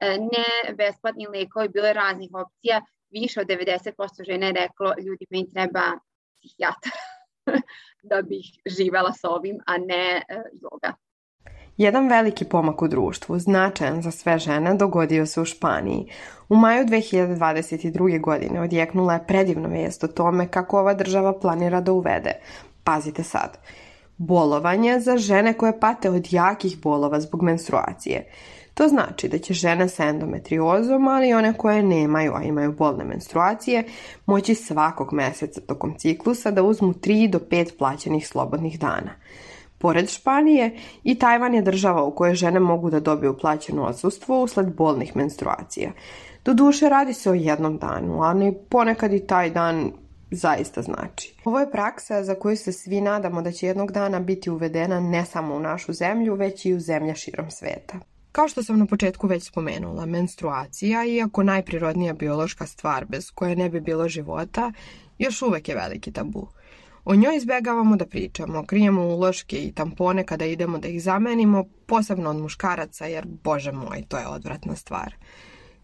e, 0.00 0.18
ne 0.32 0.48
besplatni 0.78 1.26
lekovi, 1.34 1.68
bilo 1.68 1.86
je 1.86 1.92
raznih 1.92 2.30
opcija. 2.44 2.76
Više 3.10 3.40
od 3.40 3.46
90% 3.46 4.24
žene 4.30 4.46
je 4.46 4.52
reklo, 4.52 4.94
ljudi 5.06 5.26
mi 5.30 5.50
treba 5.52 5.84
psihijatar 6.34 6.96
da 8.10 8.22
bih 8.22 8.46
živela 8.76 9.12
sa 9.12 9.30
ovim, 9.30 9.58
a 9.66 9.78
ne 9.78 10.04
e, 10.28 10.42
yoga. 10.62 10.92
Jedan 11.76 12.08
veliki 12.08 12.44
pomak 12.44 12.82
u 12.82 12.88
društvu, 12.88 13.38
značajan 13.38 14.02
za 14.02 14.10
sve 14.10 14.38
žene, 14.38 14.74
dogodio 14.74 15.26
se 15.26 15.40
u 15.40 15.44
Španiji. 15.44 16.10
U 16.48 16.56
maju 16.56 16.84
2022. 16.84 18.20
godine 18.20 18.60
odjeknula 18.60 19.14
je 19.14 19.26
predivna 19.26 19.68
vijest 19.68 20.04
o 20.04 20.08
tome 20.08 20.48
kako 20.50 20.78
ova 20.78 20.94
država 20.94 21.38
planira 21.40 21.80
da 21.80 21.92
uvede, 21.92 22.32
pazite 22.84 23.22
sad, 23.22 23.58
bolovanje 24.16 25.00
za 25.00 25.16
žene 25.16 25.52
koje 25.52 25.80
pate 25.80 26.10
od 26.10 26.32
jakih 26.32 26.80
bolova 26.80 27.20
zbog 27.20 27.42
menstruacije. 27.42 28.30
To 28.74 28.88
znači 28.88 29.28
da 29.28 29.38
će 29.38 29.54
žene 29.54 29.88
sa 29.88 30.04
endometriozom, 30.04 31.08
ali 31.08 31.28
i 31.28 31.34
one 31.34 31.52
koje 31.52 31.82
nemaju, 31.82 32.32
a 32.34 32.42
imaju 32.42 32.72
bolne 32.72 33.04
menstruacije, 33.04 33.84
moći 34.26 34.54
svakog 34.54 35.12
meseca 35.12 35.60
tokom 35.60 35.94
ciklusa 35.98 36.50
da 36.50 36.62
uzmu 36.62 36.92
3 36.92 37.30
do 37.30 37.38
5 37.38 37.78
plaćenih 37.78 38.28
slobodnih 38.28 38.78
dana. 38.78 39.10
Pored 39.78 40.08
Španije, 40.08 40.76
i 41.04 41.14
Tajvan 41.14 41.54
je 41.54 41.62
država 41.62 42.04
u 42.04 42.14
kojoj 42.14 42.34
žene 42.34 42.60
mogu 42.60 42.90
da 42.90 43.00
dobiju 43.00 43.38
plaćeno 43.38 43.82
odsustvo 43.82 44.42
usled 44.42 44.74
bolnih 44.74 45.16
menstruacija. 45.16 45.90
Do 46.44 46.54
duše 46.54 46.88
radi 46.88 47.12
se 47.12 47.30
o 47.30 47.34
jednom 47.34 47.78
danu, 47.78 48.22
ali 48.22 48.54
ponekad 48.68 49.12
i 49.12 49.26
taj 49.26 49.50
dan 49.50 49.92
zaista 50.30 50.82
znači. 50.82 51.34
Ovo 51.44 51.60
je 51.60 51.70
praksa 51.70 52.24
za 52.24 52.34
koju 52.34 52.56
se 52.56 52.72
svi 52.72 53.00
nadamo 53.00 53.42
da 53.42 53.52
će 53.52 53.66
jednog 53.66 53.92
dana 53.92 54.20
biti 54.20 54.50
uvedena 54.50 55.00
ne 55.00 55.24
samo 55.24 55.54
u 55.54 55.60
našu 55.60 55.92
zemlju, 55.92 56.34
već 56.34 56.66
i 56.66 56.74
u 56.74 56.80
zemlje 56.80 57.14
širom 57.14 57.50
sveta. 57.50 57.98
Kao 58.32 58.48
što 58.48 58.62
sam 58.62 58.78
na 58.78 58.86
početku 58.86 59.26
već 59.26 59.46
spomenula, 59.46 60.06
menstruacija, 60.06 61.04
iako 61.04 61.42
najprirodnija 61.42 62.12
biološka 62.12 62.66
stvar 62.66 63.04
bez 63.04 63.30
koje 63.30 63.56
ne 63.56 63.68
bi 63.68 63.80
bilo 63.80 64.08
života, 64.08 64.72
još 65.18 65.42
uvek 65.42 65.68
je 65.68 65.74
veliki 65.74 66.12
tabu. 66.12 66.48
O 67.04 67.14
njoj 67.14 67.36
izbegavamo 67.36 67.96
da 67.96 68.06
pričamo, 68.06 68.66
krijemo 68.66 69.06
uloške 69.06 69.56
i 69.56 69.72
tampone 69.72 70.24
kada 70.24 70.44
idemo 70.44 70.78
da 70.78 70.88
ih 70.88 71.02
zamenimo, 71.02 71.64
posebno 71.86 72.30
od 72.30 72.36
muškaraca, 72.36 73.06
jer, 73.06 73.26
bože 73.44 73.72
moj, 73.72 74.02
to 74.08 74.18
je 74.18 74.26
odvratna 74.26 74.76
stvar. 74.76 75.14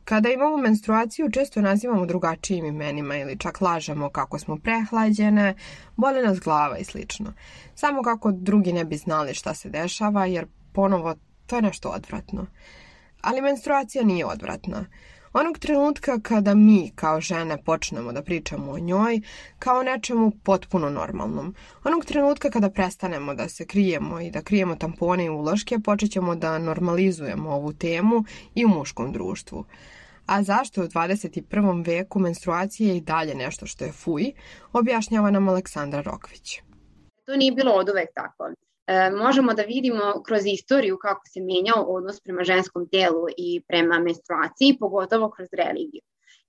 Kada 0.05 0.29
imamo 0.29 0.57
menstruaciju, 0.57 1.31
često 1.31 1.61
nazivamo 1.61 2.07
drugačijim 2.07 2.65
imenima 2.65 3.17
ili 3.17 3.39
čak 3.39 3.61
lažemo 3.61 4.11
kako 4.11 4.39
smo 4.39 4.57
prehlađene, 4.57 5.55
boli 5.97 6.23
nas 6.23 6.41
glava 6.41 6.79
i 6.79 6.85
slično. 6.85 7.33
Samo 7.75 8.03
kako 8.03 8.33
drugi 8.33 8.73
ne 8.73 8.85
bi 8.85 8.97
znali 8.97 9.35
šta 9.35 9.55
se 9.55 9.71
dešava, 9.71 10.27
jer 10.27 10.47
ponovo 10.73 11.15
to 11.47 11.57
je 11.57 11.63
nešto 11.63 11.89
odvratno. 11.89 12.47
Ali 13.21 13.41
menstruacija 13.41 14.05
nije 14.05 14.27
odvratna. 14.27 14.85
Onog 15.33 15.59
trenutka 15.59 16.21
kada 16.21 16.55
mi 16.55 16.93
kao 16.95 17.21
žene 17.21 17.63
počnemo 17.65 18.13
da 18.13 18.23
pričamo 18.23 18.73
o 18.73 18.79
njoj 18.79 19.21
kao 19.59 19.83
nečemu 19.83 20.33
potpuno 20.45 20.91
normalnom. 20.91 21.55
Onog 21.85 22.05
trenutka 22.05 22.51
kada 22.51 22.71
prestanemo 22.71 23.35
da 23.35 23.49
se 23.49 23.67
krijemo 23.67 24.21
i 24.21 24.31
da 24.31 24.43
krijemo 24.43 24.77
tampone 24.77 25.25
i 25.25 25.29
uloške, 25.29 25.79
počet 25.79 26.11
ćemo 26.11 26.35
da 26.35 26.59
normalizujemo 26.59 27.51
ovu 27.51 27.73
temu 27.73 28.25
i 28.55 28.65
u 28.65 28.69
muškom 28.69 29.13
društvu. 29.13 29.65
A 30.27 30.43
zašto 30.43 30.83
u 30.83 30.85
21. 30.85 31.87
veku 31.87 32.19
menstruacija 32.19 32.95
i 32.95 33.01
dalje 33.01 33.35
nešto 33.35 33.67
što 33.67 33.85
je 33.85 33.93
fuj, 33.93 34.33
objašnjava 34.73 35.31
nam 35.31 35.49
Aleksandra 35.49 36.01
Rokvić. 36.01 36.61
To 37.25 37.37
nije 37.37 37.53
bilo 37.53 37.73
od 37.73 37.89
uvek 37.89 38.09
tako. 38.15 38.45
E, 38.93 39.11
možemo 39.11 39.55
da 39.55 39.63
vidimo 39.63 40.23
kroz 40.27 40.43
istoriju 40.47 40.99
kako 40.99 41.29
se 41.29 41.41
menjao 41.41 41.85
odnos 41.85 42.21
prema 42.21 42.45
ženskom 42.45 42.89
telu 42.89 43.27
i 43.37 43.63
prema 43.69 43.99
menstruaciji, 43.99 44.77
pogotovo 44.81 45.31
kroz 45.31 45.49
religiju. 45.53 46.03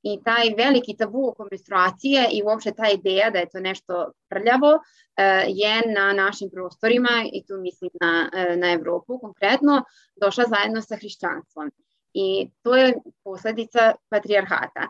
I 0.04 0.20
taj 0.24 0.50
veliki 0.58 0.98
tabu 0.98 1.28
oko 1.28 1.48
menstruacije 1.52 2.28
i 2.32 2.44
uopšte 2.44 2.74
ta 2.74 2.90
ideja 2.90 3.30
da 3.30 3.40
je 3.40 3.50
to 3.50 3.60
nešto 3.60 4.12
prljavo 4.30 4.72
e, 4.74 5.24
je 5.48 5.94
na 5.96 6.14
našim 6.14 6.50
prostorima, 6.50 7.10
i 7.34 7.46
tu 7.46 7.54
mislim 7.58 7.92
na, 8.02 8.30
e, 8.34 8.58
na 8.58 8.72
Evropu 8.72 9.20
konkretno, 9.20 9.84
došla 10.22 10.44
zajedno 10.48 10.82
sa 10.82 10.96
hrišćanstvom. 10.96 11.72
I 12.14 12.50
to 12.62 12.76
je 12.76 12.94
posledica 13.24 13.94
patrijarhata. 14.10 14.88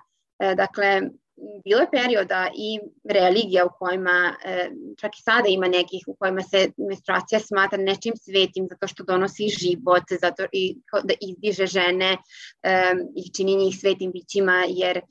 Dakle, 0.56 1.02
bilo 1.64 1.82
je 1.82 1.92
perioda 1.92 2.50
i 2.56 2.80
religija 3.04 3.66
u 3.66 3.70
kojima, 3.80 4.36
e, 4.46 4.70
čak 4.98 5.12
i 5.20 5.22
sada 5.22 5.48
ima 5.48 5.68
nekih 5.68 6.04
u 6.08 6.16
kojima 6.16 6.42
se 6.42 6.70
menstruacija 6.78 7.40
smatra 7.40 7.78
nečim 7.78 8.14
svetim 8.16 8.68
zato 8.70 8.88
što 8.88 9.04
donosi 9.04 9.48
život, 9.48 10.04
zato 10.22 10.46
i 10.52 10.78
da 11.04 11.14
izdiže 11.22 11.66
žene 11.66 12.18
e, 12.64 12.94
i 13.16 13.32
čini 13.36 13.56
njih 13.56 13.76
svetim 13.80 14.12
bićima 14.12 14.66
jer 14.70 15.02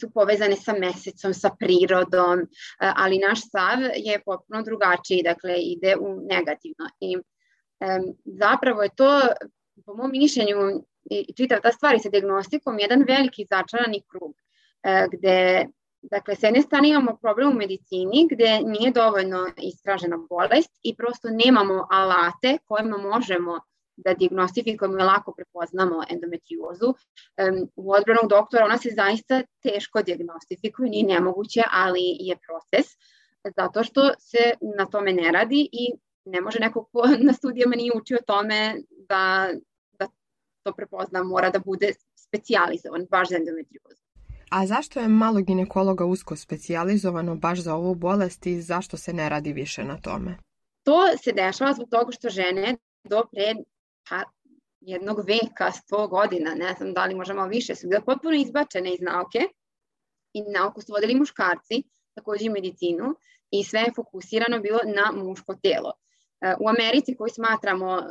su 0.00 0.10
povezane 0.10 0.56
sa 0.56 0.74
mesecom, 0.78 1.34
sa 1.34 1.50
prirodom, 1.60 2.40
e, 2.40 2.46
ali 2.78 3.18
naš 3.18 3.40
stav 3.40 3.78
je 3.96 4.22
potpuno 4.24 4.62
drugačiji, 4.62 5.22
dakle 5.22 5.56
ide 5.58 5.96
u 6.00 6.20
negativno. 6.30 6.88
I 7.00 7.16
zapravo 8.24 8.82
je 8.82 8.88
to, 8.96 9.20
po 9.86 9.94
mom 9.94 10.10
mišljenju, 10.10 10.56
i 11.10 11.34
čitav 11.36 11.60
ta 11.62 11.72
stvar 11.72 11.94
i 11.94 11.98
sa 11.98 12.08
diagnostikom, 12.08 12.78
jedan 12.78 13.04
veliki 13.08 13.46
začarani 13.50 14.02
krug 14.08 14.36
gde 15.12 15.66
Dakle, 16.02 16.36
s 16.36 16.42
jedne 16.42 16.62
strane 16.62 16.88
imamo 16.88 17.16
problem 17.16 17.48
u 17.48 17.54
medicini 17.54 18.28
gde 18.30 18.60
nije 18.64 18.90
dovoljno 18.90 19.46
istražena 19.56 20.18
bolest 20.30 20.80
i 20.82 20.96
prosto 20.96 21.28
nemamo 21.30 21.86
alate 21.90 22.58
kojima 22.64 22.98
možemo 22.98 23.60
da 23.96 24.14
diagnostifikujemo 24.14 24.98
i 24.98 25.02
lako 25.02 25.34
prepoznamo 25.34 26.02
endometriozu. 26.10 26.86
Um, 26.86 27.68
u 27.76 27.92
odbranog 27.92 28.28
doktora 28.28 28.64
ona 28.64 28.78
se 28.78 28.90
zaista 28.96 29.42
teško 29.62 30.02
diagnostifikuje, 30.02 30.90
nije 30.90 31.04
nemoguće, 31.06 31.62
ali 31.70 32.16
je 32.20 32.36
proces, 32.46 32.86
zato 33.56 33.84
što 33.84 34.10
se 34.18 34.52
na 34.78 34.86
tome 34.86 35.12
ne 35.12 35.32
radi 35.32 35.68
i 35.72 35.92
ne 36.24 36.40
može 36.40 36.58
neko 36.58 36.84
ko 36.84 37.02
na 37.26 37.32
studijama 37.32 37.76
nije 37.76 37.92
učio 37.94 38.18
tome 38.26 38.76
da, 39.08 39.48
da 39.98 40.08
to 40.62 40.72
prepozna, 40.72 41.22
mora 41.22 41.50
da 41.50 41.58
bude 41.58 41.92
specializovan 42.14 43.06
baš 43.10 43.28
za 43.28 43.36
endometriozu. 43.36 44.02
A 44.52 44.66
zašto 44.66 45.00
je 45.00 45.08
malo 45.08 45.40
ginekologa 45.40 46.04
usko 46.04 46.36
specijalizovano 46.36 47.34
baš 47.36 47.58
za 47.58 47.74
ovu 47.74 47.94
bolest 47.94 48.46
i 48.46 48.60
zašto 48.60 48.96
se 48.96 49.12
ne 49.12 49.28
radi 49.28 49.52
više 49.52 49.84
na 49.84 50.00
tome? 50.00 50.36
To 50.82 50.98
se 51.24 51.32
dešava 51.32 51.72
zbog 51.72 51.88
toga 51.90 52.12
što 52.12 52.28
žene 52.28 52.76
do 53.04 53.22
pre 53.32 53.54
pa, 54.08 54.22
jednog 54.80 55.18
veka, 55.26 55.72
sto 55.72 56.08
godina, 56.08 56.54
ne 56.54 56.74
znam 56.76 56.92
da 56.92 57.04
li 57.04 57.14
možemo 57.14 57.46
više, 57.46 57.74
su 57.74 57.88
bile 57.88 58.04
potpuno 58.04 58.36
izbačene 58.36 58.94
iz 58.94 59.00
nauke 59.00 59.38
i 60.32 60.42
nauku 60.42 60.80
su 60.80 60.92
vodili 60.92 61.14
muškarci, 61.14 61.82
takođe 62.14 62.44
i 62.44 62.50
medicinu, 62.50 63.14
i 63.50 63.64
sve 63.64 63.80
je 63.80 63.92
fokusirano 63.96 64.60
bilo 64.60 64.78
na 64.84 65.24
muško 65.24 65.54
telo. 65.54 65.92
E, 66.42 66.54
u 66.60 66.68
Americi 66.68 67.16
koju 67.16 67.28
smatramo 67.28 68.02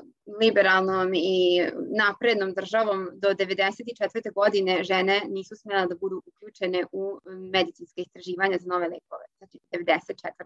liberalnom 0.42 1.14
i 1.14 1.62
naprednom 1.98 2.54
državom 2.54 3.10
do 3.14 3.30
94. 3.30 4.34
godine 4.34 4.84
žene 4.84 5.22
nisu 5.30 5.56
smjela 5.56 5.86
da 5.86 5.96
budu 5.96 6.22
uključene 6.26 6.86
u 6.92 7.20
medicinske 7.54 8.02
istraživanja 8.02 8.58
za 8.58 8.68
nove 8.70 8.88
lekove, 8.88 9.26
znači 9.38 9.58
94 9.72 10.46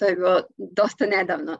to 0.00 0.06
je 0.06 0.16
bilo 0.16 0.42
dosta 0.56 1.06
nedavno. 1.06 1.58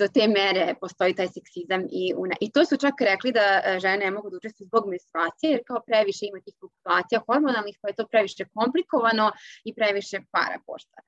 Do 0.00 0.08
te 0.14 0.28
mere 0.28 0.74
postoji 0.80 1.14
taj 1.14 1.28
seksizam 1.36 1.82
i, 2.00 2.12
una... 2.16 2.36
i 2.40 2.50
to 2.52 2.64
su 2.64 2.76
čak 2.76 2.94
rekli 3.00 3.32
da 3.32 3.46
e, 3.64 3.78
žene 3.80 4.04
ne 4.04 4.10
mogu 4.10 4.30
da 4.30 4.36
učestvuju 4.36 4.66
zbog 4.66 4.84
menstruacije, 4.92 5.50
jer 5.50 5.62
kao 5.66 5.80
previše 5.86 6.26
ima 6.26 6.40
tih 6.44 6.54
fluktuacija 6.58 7.22
hormonalnih, 7.26 7.78
pa 7.82 7.88
je 7.88 7.98
to 7.98 8.06
previše 8.12 8.44
komplikovano 8.54 9.32
i 9.64 9.74
previše 9.74 10.18
para 10.34 10.58
košta. 10.66 10.98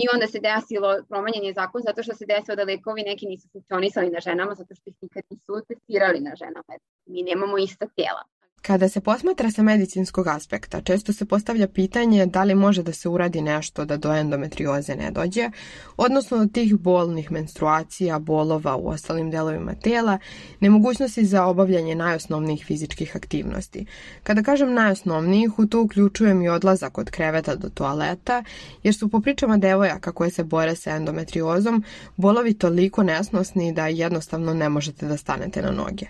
I 0.00 0.02
onda 0.14 0.26
se 0.26 0.40
desilo 0.40 0.88
promenjanje 1.08 1.52
zakon 1.52 1.82
zato 1.82 2.02
što 2.02 2.14
se 2.14 2.26
desilo 2.26 2.56
da 2.56 2.64
lekovi 2.64 3.02
neki 3.02 3.26
nisu 3.26 3.48
funkcionisali 3.52 4.10
na 4.10 4.20
ženama 4.20 4.54
zato 4.54 4.74
što 4.74 4.90
ih 4.90 4.96
nikad 5.02 5.22
nisu 5.30 5.52
testirali 5.68 6.20
na 6.20 6.32
ženama. 6.36 6.72
Mi 7.06 7.22
nemamo 7.22 7.58
ista 7.58 7.86
tela. 7.96 8.22
Kada 8.66 8.88
se 8.88 9.00
posmatra 9.00 9.50
sa 9.50 9.62
medicinskog 9.62 10.26
aspekta, 10.26 10.80
često 10.80 11.12
se 11.12 11.24
postavlja 11.24 11.68
pitanje 11.68 12.26
da 12.26 12.42
li 12.42 12.54
može 12.54 12.82
da 12.82 12.92
se 12.92 13.08
uradi 13.08 13.40
nešto 13.40 13.84
da 13.84 13.96
do 13.96 14.14
endometrioze 14.14 14.96
ne 14.96 15.10
dođe, 15.10 15.50
odnosno 15.96 16.36
od 16.36 16.52
tih 16.52 16.74
bolnih 16.74 17.32
menstruacija, 17.32 18.18
bolova 18.18 18.76
u 18.76 18.88
ostalim 18.88 19.30
delovima 19.30 19.74
tela, 19.74 20.18
nemogućnosti 20.60 21.24
za 21.24 21.44
obavljanje 21.44 21.94
najosnovnijih 21.94 22.64
fizičkih 22.66 23.16
aktivnosti. 23.16 23.86
Kada 24.22 24.42
kažem 24.42 24.74
najosnovnijih, 24.74 25.58
u 25.58 25.66
to 25.66 25.82
uključujem 25.82 26.42
i 26.42 26.48
odlazak 26.48 26.98
od 26.98 27.10
kreveta 27.10 27.54
do 27.54 27.68
toaleta, 27.68 28.42
jer 28.82 28.94
su 28.94 29.08
po 29.08 29.20
pričama 29.20 29.56
devojaka 29.56 30.12
koje 30.12 30.30
se 30.30 30.44
bore 30.44 30.76
sa 30.76 30.90
endometriozom, 30.90 31.84
bolovi 32.16 32.54
toliko 32.54 33.02
nesnosni 33.02 33.72
da 33.72 33.86
jednostavno 33.86 34.54
ne 34.54 34.68
možete 34.68 35.06
da 35.06 35.16
stanete 35.16 35.62
na 35.62 35.70
noge. 35.70 36.06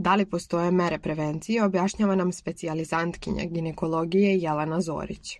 Da 0.00 0.14
li 0.14 0.24
postoje 0.26 0.70
mere 0.70 0.98
prevencije, 0.98 1.64
objašnjava 1.64 2.14
nam 2.14 2.32
specijalizantkinja 2.32 3.44
ginekologije 3.44 4.38
Jelena 4.38 4.80
Zorić. 4.80 5.38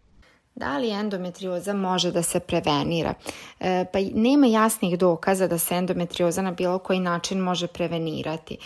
Da 0.55 0.79
li 0.79 0.91
endometrioza 0.91 1.73
može 1.75 2.11
da 2.13 2.23
se 2.23 2.41
prevenira? 2.41 3.15
E, 3.61 3.85
pa 3.93 3.99
nema 4.15 4.47
jasnih 4.47 4.99
dokaza 4.99 5.47
da 5.47 5.59
se 5.59 5.75
endometrioza 5.75 6.43
na 6.43 6.53
bilo 6.53 6.79
koji 6.79 7.01
način 7.01 7.39
može 7.39 7.67
prevenirati. 7.67 8.59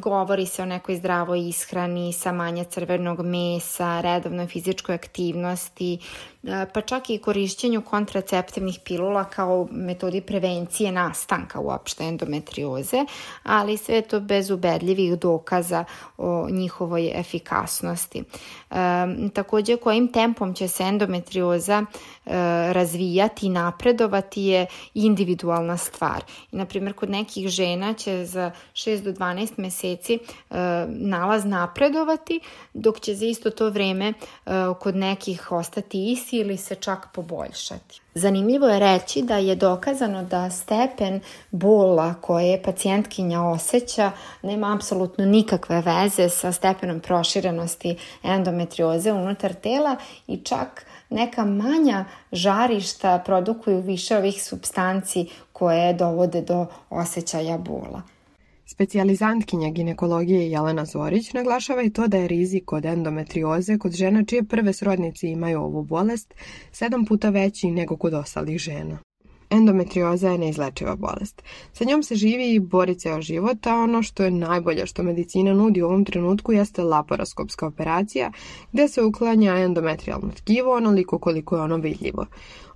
Govori 0.00 0.46
se 0.46 0.62
o 0.62 0.66
nekoj 0.66 0.96
zdravoj 0.96 1.48
ishrani, 1.48 2.12
sa 2.12 2.32
manje 2.32 2.64
crvenog 2.64 3.20
mesa, 3.20 4.00
redovnoj 4.00 4.46
fizičkoj 4.46 4.94
aktivnosti, 4.94 5.98
pa 6.72 6.80
čak 6.80 7.10
i 7.10 7.18
korišćenju 7.18 7.82
kontraceptivnih 7.82 8.78
pilula 8.84 9.24
kao 9.24 9.68
metodi 9.70 10.20
prevencije 10.20 10.92
nastanka 10.92 11.60
uopšte 11.60 12.04
endometrioze, 12.04 13.04
ali 13.42 13.76
sve 13.76 14.02
to 14.02 14.20
bez 14.20 14.50
ubedljivih 14.50 15.18
dokaza 15.18 15.84
o 16.18 16.48
njihovoj 16.50 17.12
efikasnosti. 17.14 18.24
E, 18.70 18.74
takođe, 19.34 19.76
kojim 19.76 20.12
tempom 20.12 20.54
će 20.54 20.68
se 20.68 20.82
endometrioza 20.82 21.82
e, 21.82 22.32
razvijati 22.72 23.46
i 23.46 23.50
napredovati 23.50 24.42
je 24.42 24.66
individualna 24.94 25.76
stvar. 25.76 26.22
I, 26.52 26.56
na 26.56 26.66
primjer, 26.66 26.94
kod 26.94 27.10
nekih 27.10 27.48
žena 27.48 27.94
će 27.94 28.24
za 28.24 28.50
6 28.72 29.02
do 29.02 29.12
12 29.12 29.50
meseci 29.56 30.14
e, 30.14 30.56
nalaz 30.88 31.44
napredovati, 31.44 32.40
dok 32.74 33.00
će 33.00 33.14
za 33.14 33.26
isto 33.26 33.50
to 33.50 33.70
vreme 33.70 34.08
e, 34.08 34.14
kod 34.80 34.96
nekih 34.96 35.52
ostati 35.52 36.12
isti 36.12 36.31
ili 36.32 36.56
se 36.56 36.74
čak 36.74 37.08
poboljšati. 37.14 38.00
Zanimljivo 38.14 38.66
je 38.68 38.78
reći 38.78 39.22
da 39.22 39.36
je 39.36 39.54
dokazano 39.54 40.22
da 40.22 40.50
stepen 40.50 41.20
bola 41.50 42.14
koje 42.14 42.62
pacijentkinja 42.62 43.42
osjeća 43.42 44.10
nema 44.42 44.74
apsolutno 44.74 45.24
nikakve 45.24 45.80
veze 45.80 46.28
sa 46.28 46.52
stepenom 46.52 47.00
proširenosti 47.00 47.96
endometrioze 48.22 49.12
unutar 49.12 49.54
tela 49.54 49.96
i 50.26 50.36
čak 50.36 50.86
neka 51.10 51.44
manja 51.44 52.04
žarišta 52.32 53.22
produkuju 53.26 53.80
više 53.80 54.16
ovih 54.16 54.44
substanci 54.44 55.28
koje 55.52 55.92
dovode 55.92 56.40
do 56.40 56.66
osjećaja 56.90 57.58
bola. 57.58 58.02
Specijalizantkinja 58.72 59.70
ginekologije 59.70 60.50
Jelena 60.50 60.84
Zorić 60.84 61.32
naglašava 61.32 61.82
i 61.82 61.90
to 61.90 62.06
da 62.08 62.16
je 62.16 62.28
rizik 62.28 62.72
od 62.72 62.84
endometrioze 62.84 63.78
kod 63.78 63.92
žena 63.92 64.24
čije 64.24 64.44
prve 64.44 64.72
srodnici 64.72 65.28
imaju 65.28 65.60
ovu 65.60 65.82
bolest 65.82 66.34
sedam 66.72 67.04
puta 67.04 67.30
veći 67.30 67.70
nego 67.70 67.96
kod 67.96 68.14
ostalih 68.14 68.58
žena. 68.58 68.98
Endometrioza 69.50 70.28
je 70.28 70.38
neizlečiva 70.38 70.96
bolest. 70.96 71.42
Sa 71.72 71.84
njom 71.84 72.02
se 72.02 72.14
živi 72.14 72.54
i 72.54 72.60
bori 72.60 72.98
ceo 72.98 73.20
život, 73.20 73.66
a 73.66 73.74
ono 73.74 74.02
što 74.02 74.24
je 74.24 74.30
najbolje 74.30 74.86
što 74.86 75.02
medicina 75.02 75.54
nudi 75.54 75.82
u 75.82 75.86
ovom 75.86 76.04
trenutku 76.04 76.52
jeste 76.52 76.82
laparoskopska 76.82 77.66
operacija 77.66 78.32
gde 78.72 78.88
se 78.88 79.02
uklanja 79.02 79.56
endometrijalno 79.56 80.30
tkivo 80.36 80.76
onoliko 80.76 81.18
koliko 81.18 81.56
je 81.56 81.62
ono 81.62 81.76
vidljivo. 81.76 82.26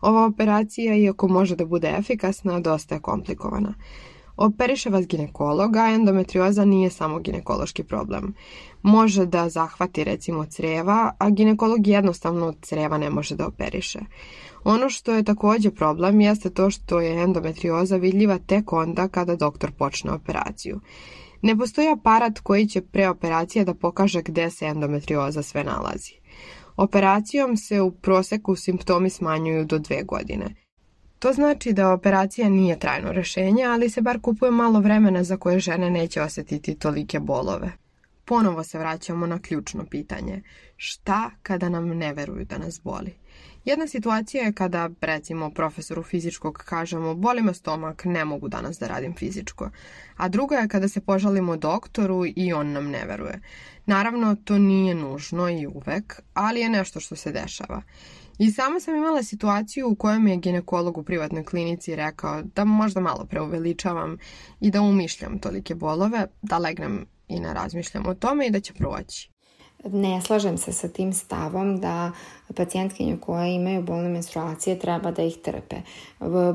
Ova 0.01 0.27
operacija, 0.27 0.97
iako 0.97 1.29
može 1.29 1.57
da 1.57 1.65
bude 1.65 1.95
efikasna, 1.99 2.61
dosta 2.61 2.95
je 2.95 3.01
komplikovana. 3.01 3.75
Operiše 4.37 4.91
vas 4.91 5.07
ginekolog, 5.07 5.77
a 5.77 5.93
endometrioza 5.95 6.65
nije 6.65 6.91
samo 6.91 7.19
ginekološki 7.19 7.85
problem. 7.85 8.35
Može 8.83 9.27
da 9.27 9.49
zahvati 9.49 10.05
recimo 10.05 10.45
creva, 10.45 11.15
a 11.19 11.31
ginekolog 11.31 11.87
jednostavno 11.87 12.47
od 12.47 12.57
creva 12.63 12.99
ne 12.99 13.11
može 13.11 13.37
da 13.37 13.47
operiše. 13.47 13.99
Ono 14.65 14.91
što 14.91 15.13
je 15.13 15.23
takođe 15.23 15.71
problem 15.71 16.21
jeste 16.21 16.51
to 16.51 16.71
što 16.71 17.01
je 17.01 17.23
endometrioza 17.23 17.97
vidljiva 17.97 18.39
tek 18.39 18.73
onda 18.73 19.09
kada 19.09 19.37
doktor 19.37 19.73
počne 19.73 20.13
operaciju. 20.13 20.81
Ne 21.43 21.59
postoji 21.59 21.89
aparat 21.89 22.39
koji 22.39 22.67
će 22.67 22.81
pre 22.81 23.09
operacije 23.09 23.65
da 23.65 23.75
pokaže 23.75 24.23
gde 24.23 24.51
se 24.51 24.67
endometrioza 24.67 25.43
sve 25.43 25.65
nalazi. 25.65 26.13
Operacijom 26.77 27.57
se 27.57 27.81
u 27.81 27.91
proseku 27.91 28.57
simptomi 28.57 29.11
smanjuju 29.11 29.65
do 29.65 29.79
dve 29.79 30.03
godine– 30.03 30.55
To 31.19 31.33
znači 31.33 31.73
da 31.73 31.93
operacija 31.93 32.49
nije 32.49 32.79
trajno 32.79 33.13
rešenje, 33.13 33.65
ali 33.65 33.91
se 33.91 34.01
bar 34.01 34.21
kupuje 34.21 34.51
malo 34.51 34.81
vremena 34.81 35.25
za 35.25 35.37
koje 35.37 35.61
žene 35.61 35.91
neće 35.91 36.23
osetiti 36.23 36.75
tolike 36.75 37.21
bolove. 37.21 37.73
Ponovo 38.25 38.65
se 38.65 38.79
vraćamo 38.79 39.27
na 39.27 39.39
ključno 39.39 39.85
pitanje. 39.85 40.43
Šta 40.77 41.31
kada 41.43 41.69
nam 41.69 41.89
ne 41.89 42.13
veruju 42.13 42.45
da 42.45 42.59
nas 42.59 42.81
boli? 42.85 43.15
Jedna 43.65 43.87
situacija 43.87 44.45
je 44.45 44.53
kada, 44.53 44.91
recimo, 45.01 45.51
profesoru 45.51 46.03
fizičkog 46.03 46.63
kažemo 46.65 47.15
boli 47.15 47.43
me 47.43 47.55
stomak, 47.55 48.05
ne 48.05 48.25
mogu 48.25 48.49
danas 48.49 48.79
da 48.79 48.87
radim 48.87 49.15
fizičko. 49.15 49.71
A 50.17 50.29
druga 50.29 50.57
je 50.57 50.69
kada 50.69 50.89
se 50.89 51.01
požalimo 51.01 51.57
doktoru 51.57 52.25
i 52.37 52.53
on 52.53 52.73
nam 52.73 52.91
ne 52.91 53.05
veruje. 53.07 53.41
Naravno, 53.87 54.37
to 54.45 54.59
nije 54.59 54.95
nužno 54.95 55.49
i 55.49 55.67
uvek, 55.67 56.21
ali 56.35 56.61
je 56.61 56.69
nešto 56.69 57.01
što 57.01 57.17
se 57.17 57.33
dešava. 57.33 57.83
I 58.39 58.51
sama 58.51 58.81
sam 58.81 58.97
imala 58.97 59.23
situaciju 59.23 59.89
u 59.89 59.95
kojoj 59.95 60.19
mi 60.19 60.31
je 60.31 60.37
ginekolog 60.37 60.99
u 60.99 61.03
privatnoj 61.03 61.45
klinici 61.45 61.97
rekao 61.97 62.43
da 62.43 62.65
možda 62.65 63.01
malo 63.01 63.27
preuveličavam 63.31 64.19
i 64.61 64.71
da 64.71 64.81
umišljam 64.81 65.39
tolike 65.39 65.75
bolove, 65.75 66.27
da 66.43 66.59
legnem 66.59 67.07
i 67.29 67.41
ne 67.41 67.55
razmišljam 67.55 68.07
o 68.07 68.15
tome 68.15 68.47
i 68.47 68.51
da 68.51 68.61
će 68.61 68.75
proći. 68.75 69.31
Ne 69.93 70.21
slažem 70.23 70.59
se 70.59 70.73
sa 70.73 70.89
tim 70.89 71.13
stavom 71.13 71.81
da 71.81 72.13
pacijentkinje 72.55 73.17
koje 73.21 73.55
imaju 73.55 73.83
bolne 73.83 74.09
menstruacije 74.09 74.79
treba 74.79 75.11
da 75.11 75.23
ih 75.23 75.37
trpe. 75.37 75.77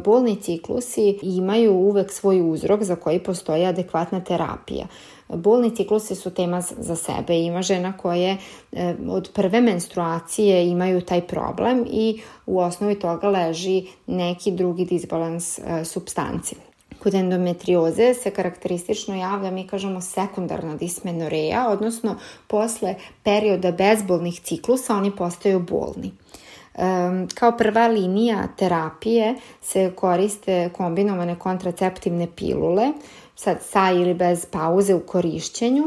Bolni 0.05 0.35
ciklusi 0.35 1.19
imaju 1.21 1.73
uvek 1.73 2.11
svoj 2.11 2.51
uzrok 2.51 2.83
za 2.83 2.95
koji 2.95 3.23
postoji 3.23 3.65
adekvatna 3.65 4.19
terapija. 4.23 4.87
Bolni 5.27 5.75
ciklusi 5.75 6.15
su 6.15 6.33
tema 6.33 6.61
za 6.61 6.95
sebe. 6.95 7.39
Ima 7.39 7.61
žena 7.61 7.97
koje 7.97 8.37
e, 8.71 8.95
od 9.07 9.31
prve 9.33 9.61
menstruacije 9.61 10.69
imaju 10.69 11.01
taj 11.01 11.27
problem 11.27 11.85
i 11.91 12.21
u 12.45 12.59
osnovi 12.59 12.99
toga 12.99 13.29
leži 13.29 13.87
neki 14.07 14.51
drugi 14.51 14.85
disbalans 14.85 15.59
e, 15.59 15.85
substanci. 15.85 16.55
Kod 17.03 17.13
endometrioze 17.13 18.13
se 18.13 18.31
karakteristično 18.31 19.15
javlja, 19.15 19.51
mi 19.51 19.67
kažemo, 19.67 20.01
sekundarna 20.01 20.75
dismenoreja, 20.75 21.69
odnosno 21.69 22.15
posle 22.47 22.95
perioda 23.23 23.71
bezbolnih 23.71 24.41
ciklusa 24.41 24.95
oni 24.95 25.11
postaju 25.15 25.59
bolni. 25.59 26.11
Kao 27.35 27.57
prva 27.57 27.87
linija 27.87 28.47
terapije 28.57 29.35
se 29.61 29.91
koriste 29.95 30.69
kombinovane 30.77 31.39
kontraceptivne 31.39 32.27
pilule, 32.35 32.91
sad 33.35 33.57
sa 33.61 33.91
ili 33.91 34.13
bez 34.13 34.45
pauze 34.45 34.95
u 34.95 34.99
korišćenju 34.99 35.83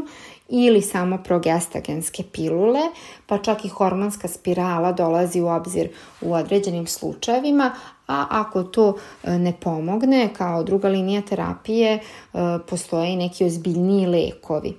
ili 0.49 0.81
samo 0.81 1.17
progestagenske 1.17 2.23
pilule, 2.31 2.81
pa 3.25 3.37
čak 3.37 3.65
i 3.65 3.69
hormonska 3.69 4.27
spirala 4.27 4.91
dolazi 4.91 5.41
u 5.41 5.47
obzir 5.47 5.89
u 6.21 6.33
određenim 6.33 6.87
slučajevima, 6.87 7.71
a 8.07 8.25
ako 8.29 8.63
to 8.63 8.97
e, 9.23 9.37
ne 9.37 9.53
pomogne, 9.61 10.29
kao 10.37 10.63
druga 10.63 10.89
linija 10.89 11.21
terapije, 11.21 11.93
e, 11.93 11.99
postoje 12.69 13.13
i 13.13 13.15
neki 13.15 13.45
ozbiljniji 13.45 14.05
lekovi. 14.05 14.73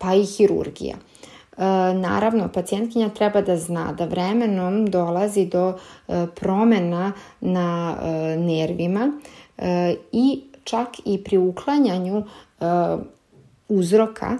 pa 0.00 0.14
i 0.14 0.24
hirurgija. 0.24 0.96
E, 0.96 1.64
naravno, 1.94 2.48
pacijentkinja 2.48 3.08
treba 3.08 3.40
da 3.42 3.56
zna 3.56 3.92
da 3.92 4.04
vremenom 4.04 4.86
dolazi 4.86 5.46
do 5.46 5.78
promena 6.34 7.12
na 7.40 7.96
nervima 8.36 9.12
i 10.12 10.42
čak 10.64 10.88
i 11.04 11.24
pri 11.24 11.38
uklanjanju 11.38 12.24
uzroka 13.68 14.38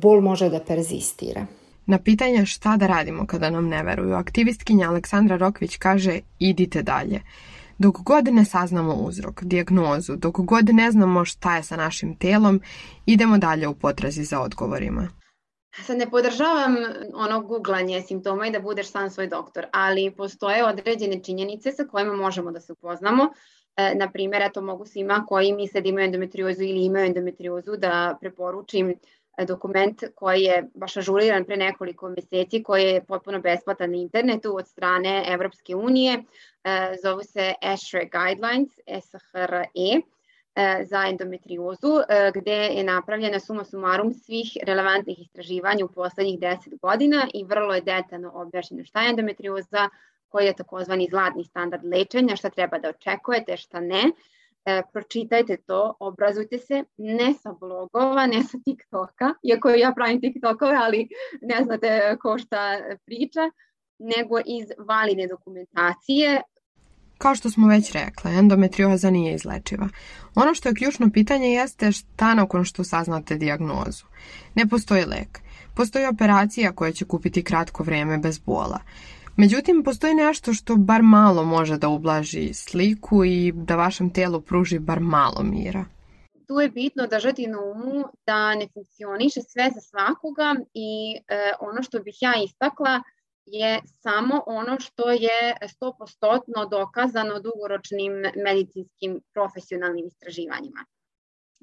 bol 0.00 0.20
može 0.20 0.48
da 0.48 0.60
perzistira. 0.60 1.46
Na 1.86 1.98
pitanje 1.98 2.46
šta 2.46 2.76
da 2.76 2.86
radimo 2.86 3.26
kada 3.26 3.50
nam 3.50 3.68
ne 3.68 3.82
veruju, 3.82 4.14
aktivistkinja 4.14 4.88
Aleksandra 4.88 5.36
Rokvić 5.36 5.76
kaže 5.76 6.20
idite 6.38 6.82
dalje. 6.82 7.20
Dok 7.78 7.98
god 8.00 8.28
ne 8.32 8.44
saznamo 8.44 8.94
uzrok, 8.94 9.42
dijagnozu, 9.42 10.16
dok 10.16 10.40
god 10.40 10.68
ne 10.68 10.90
znamo 10.90 11.24
šta 11.24 11.56
je 11.56 11.62
sa 11.62 11.76
našim 11.76 12.16
telom, 12.16 12.60
idemo 13.06 13.38
dalje 13.38 13.68
u 13.68 13.74
potrazi 13.74 14.24
za 14.24 14.40
odgovorima. 14.40 15.08
Sad 15.86 15.98
ne 15.98 16.10
podržavam 16.10 16.76
ono 17.14 17.40
googlanje 17.40 18.02
simptoma 18.02 18.46
i 18.46 18.50
da 18.50 18.60
budeš 18.60 18.90
sam 18.90 19.10
svoj 19.10 19.26
doktor, 19.26 19.66
ali 19.72 20.14
postoje 20.16 20.64
određene 20.64 21.22
činjenice 21.22 21.72
sa 21.72 21.84
kojima 21.84 22.16
možemo 22.16 22.52
da 22.52 22.60
se 22.60 22.72
upoznamo. 22.72 23.28
E, 23.76 23.94
na 23.94 24.10
primjer, 24.10 24.42
eto 24.42 24.62
mogu 24.62 24.86
svima 24.86 25.24
koji 25.28 25.52
misle 25.52 25.80
da 25.80 25.88
imaju 25.88 26.04
endometriozu 26.04 26.62
ili 26.62 26.84
imaju 26.84 27.06
endometriozu 27.06 27.76
da 27.76 28.18
preporučim 28.20 28.90
e, 28.90 28.94
dokument 29.46 30.04
koji 30.14 30.42
je 30.42 30.68
baš 30.74 30.96
ažuriran 30.96 31.44
pre 31.44 31.56
nekoliko 31.56 32.08
meseci, 32.08 32.62
koji 32.62 32.84
je 32.84 33.04
potpuno 33.04 33.40
besplatan 33.40 33.90
na 33.90 33.96
internetu 33.96 34.56
od 34.56 34.68
strane 34.68 35.24
Evropske 35.28 35.76
unije. 35.76 36.22
E, 36.64 36.96
zovu 37.02 37.22
se 37.22 37.54
ESHRE 37.62 38.08
Guidelines, 38.12 38.70
SHRE 39.00 39.64
E, 40.54 40.84
za 40.84 41.06
endometriozu, 41.08 42.02
e, 42.08 42.30
gde 42.34 42.56
je 42.76 42.84
napravljena 42.84 43.38
suma 43.40 43.64
sumarum 43.64 44.12
svih 44.14 44.56
relevantnih 44.66 45.20
istraživanja 45.20 45.84
u 45.84 45.88
poslednjih 45.88 46.38
10 46.40 46.80
godina 46.82 47.26
i 47.34 47.44
vrlo 47.44 47.74
je 47.74 47.80
detaljno 47.80 48.32
objašnjeno 48.34 48.84
šta 48.84 49.02
je 49.02 49.10
endometrioza, 49.10 49.88
koji 50.28 50.46
je 50.46 50.56
takozvani 50.56 51.08
zlatni 51.10 51.44
standard 51.44 51.84
lečenja, 51.84 52.36
šta 52.36 52.50
treba 52.50 52.78
da 52.78 52.88
očekujete, 52.88 53.56
šta 53.56 53.80
ne. 53.80 54.02
E, 54.64 54.82
pročitajte 54.92 55.56
to, 55.66 55.96
obrazujte 56.00 56.58
se, 56.58 56.84
ne 56.96 57.34
sa 57.42 57.52
blogova, 57.60 58.26
ne 58.26 58.42
sa 58.42 58.58
TikToka, 58.64 59.34
iako 59.42 59.70
ja 59.70 59.92
pravim 59.96 60.20
TikTokove, 60.20 60.76
ali 60.76 61.08
ne 61.42 61.64
znate 61.64 62.16
ko 62.22 62.38
šta 62.38 62.78
priča, 63.06 63.40
nego 63.98 64.38
iz 64.38 64.68
valide 64.78 65.26
dokumentacije, 65.26 66.42
Kao 67.22 67.34
što 67.34 67.50
smo 67.50 67.68
već 67.68 67.92
rekle, 67.92 68.30
endometrioza 68.38 69.10
nije 69.10 69.34
izlečiva. 69.34 69.88
Ono 70.34 70.54
što 70.54 70.68
je 70.68 70.74
ključno 70.74 71.10
pitanje 71.10 71.48
jeste 71.48 71.92
šta 71.92 72.34
nakon 72.34 72.64
što 72.64 72.84
saznate 72.84 73.36
dijagnozu. 73.36 74.04
Ne 74.54 74.66
postoji 74.66 75.04
lek. 75.04 75.40
Postoji 75.74 76.06
operacija 76.06 76.72
koja 76.72 76.92
će 76.92 77.04
kupiti 77.04 77.44
kratko 77.44 77.82
vreme 77.82 78.18
bez 78.18 78.38
bola. 78.38 78.80
Međutim, 79.36 79.82
postoji 79.84 80.14
nešto 80.14 80.52
što 80.52 80.76
bar 80.76 81.02
malo 81.02 81.44
može 81.44 81.78
da 81.78 81.88
ublaži 81.88 82.54
sliku 82.54 83.24
i 83.24 83.52
da 83.54 83.76
vašem 83.76 84.12
telu 84.12 84.40
pruži 84.40 84.78
bar 84.78 85.00
malo 85.00 85.42
mira. 85.42 85.84
Tu 86.48 86.60
je 86.60 86.68
bitno 86.68 87.06
držati 87.06 87.46
na 87.46 87.58
umu 87.60 88.04
da 88.26 88.54
ne 88.54 88.68
funkcioniše 88.74 89.40
sve 89.42 89.70
za 89.74 89.80
svakoga 89.80 90.54
i 90.74 91.16
e, 91.28 91.52
ono 91.60 91.82
što 91.82 91.98
bih 91.98 92.14
ja 92.20 92.32
istakla 92.44 93.02
je 93.46 93.80
samo 94.02 94.42
ono 94.46 94.80
što 94.80 95.10
je 95.10 95.56
100% 95.80 96.70
dokazano 96.70 97.40
dugoročnim 97.40 98.12
medicinskim 98.44 99.20
profesionalnim 99.32 100.06
istraživanjima. 100.06 100.84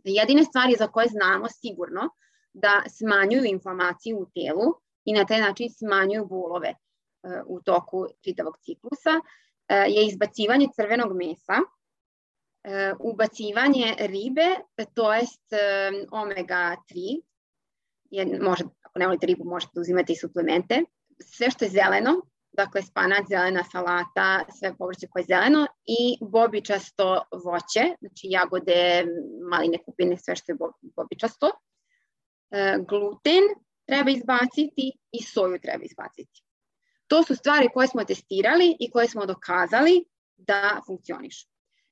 Jedine 0.04 0.44
stvari 0.44 0.76
za 0.78 0.88
koje 0.88 1.08
znamo 1.08 1.48
sigurno 1.50 2.10
da 2.54 2.84
smanjuju 2.98 3.44
inflamaciju 3.46 4.18
u 4.18 4.26
telu 4.26 4.68
i 5.06 5.14
na 5.14 5.26
taj 5.26 5.42
način 5.42 5.70
smanjuju 5.70 6.26
bolove 6.26 6.74
u 7.46 7.62
toku 7.62 8.06
čitavog 8.22 8.58
ciklusa 8.58 9.20
e, 9.68 9.76
je 9.76 10.06
izbacivanje 10.06 10.68
crvenog 10.76 11.16
mesa, 11.16 11.58
e, 12.64 12.94
ubacivanje 13.00 13.96
ribe, 14.00 14.48
to 14.94 15.14
jest 15.14 15.44
omega 16.12 16.76
3, 16.92 17.22
je, 18.12 18.40
može, 18.42 18.64
ako 18.84 19.00
ne 19.00 19.08
volite 19.08 19.26
ribu, 19.28 19.44
možete 19.46 19.80
uzimati 19.80 20.14
i 20.14 20.16
suplemente, 20.16 20.84
sve 21.20 21.52
što 21.52 21.66
je 21.66 21.72
zeleno, 21.72 22.22
dakle 22.52 22.82
spanat, 22.82 23.28
zelena 23.30 23.64
salata, 23.72 24.46
sve 24.60 24.74
povrće 24.78 25.08
koje 25.08 25.22
je 25.22 25.26
zeleno 25.26 25.68
i 25.86 26.18
bobičasto 26.22 27.22
voće, 27.44 27.96
znači 28.00 28.28
jagode, 28.30 29.06
maline, 29.50 29.78
kupine, 29.86 30.18
sve 30.18 30.36
što 30.36 30.52
je 30.52 30.58
bobičasto. 30.82 31.52
Gluten 32.88 33.44
treba 33.86 34.12
izbaciti 34.12 34.92
i 35.12 35.24
soju 35.24 35.60
treba 35.60 35.84
izbaciti. 35.84 36.44
To 37.10 37.24
su 37.24 37.36
stvari 37.36 37.70
koje 37.74 37.88
smo 37.88 38.04
testirali 38.04 38.78
i 38.80 38.92
koje 38.92 39.08
smo 39.08 39.26
dokazali 39.26 40.06
da 40.38 40.82
funkcionišu. 40.86 41.48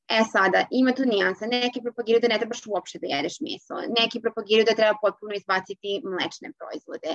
E 0.08 0.24
sada, 0.32 0.66
ima 0.72 0.92
tu 0.96 1.04
nijansa. 1.06 1.46
Neki 1.46 1.82
propagiraju 1.82 2.22
da 2.22 2.28
ne 2.28 2.38
trebaš 2.40 2.62
uopšte 2.68 3.00
da 3.02 3.08
jedeš 3.16 3.36
meso. 3.46 3.76
Neki 4.00 4.22
propagiraju 4.22 4.66
da 4.70 4.76
treba 4.76 4.96
potpuno 5.02 5.34
izbaciti 5.36 6.02
mlečne 6.12 6.50
proizvode. 6.60 7.12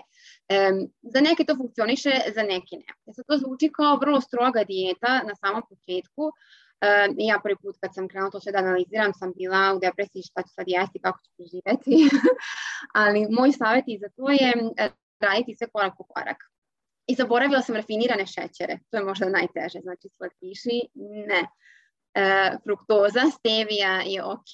E, 0.48 0.56
za 1.14 1.20
neke 1.20 1.44
to 1.44 1.56
funkcioniše, 1.56 2.12
za 2.36 2.42
neke 2.42 2.74
ne. 2.82 2.90
E 3.06 3.12
sad, 3.16 3.24
to 3.28 3.38
zvuči 3.38 3.70
kao 3.78 3.96
vrlo 3.96 4.20
stroga 4.20 4.64
dijeta 4.64 5.12
na 5.28 5.34
samom 5.42 5.62
početku. 5.70 6.22
E, 6.80 7.08
ja 7.30 7.40
prvi 7.44 7.56
put 7.62 7.76
kad 7.80 7.94
sam 7.94 8.08
krenula 8.08 8.30
to 8.30 8.40
sve 8.40 8.52
da 8.52 8.58
analiziram 8.58 9.12
sam 9.14 9.32
bila 9.36 9.74
u 9.76 9.80
depresiji 9.86 10.28
šta 10.30 10.42
ću 10.42 10.52
sad 10.56 10.66
jesti, 10.68 10.98
kako 11.04 11.18
ću 11.24 11.30
preživeti. 11.36 11.96
Ali 13.02 13.26
moj 13.30 13.52
savjet 13.52 13.84
i 13.88 13.98
za 14.02 14.08
to 14.16 14.30
je 14.30 14.50
e, 14.76 14.90
raditi 15.20 15.56
sve 15.58 15.66
korak 15.72 15.94
po 15.98 16.04
korak. 16.04 16.51
I 17.06 17.14
zaboravila 17.14 17.60
sam 17.60 17.76
rafinirane 17.76 18.26
šećere. 18.26 18.78
To 18.90 18.96
je 18.96 19.04
možda 19.04 19.28
najteže. 19.28 19.80
Znači, 19.80 20.08
slatkiši, 20.08 20.80
ne 21.28 21.42
E, 22.14 22.56
fruktoza, 22.64 23.20
stevija 23.38 24.02
je 24.06 24.24
ok, 24.24 24.52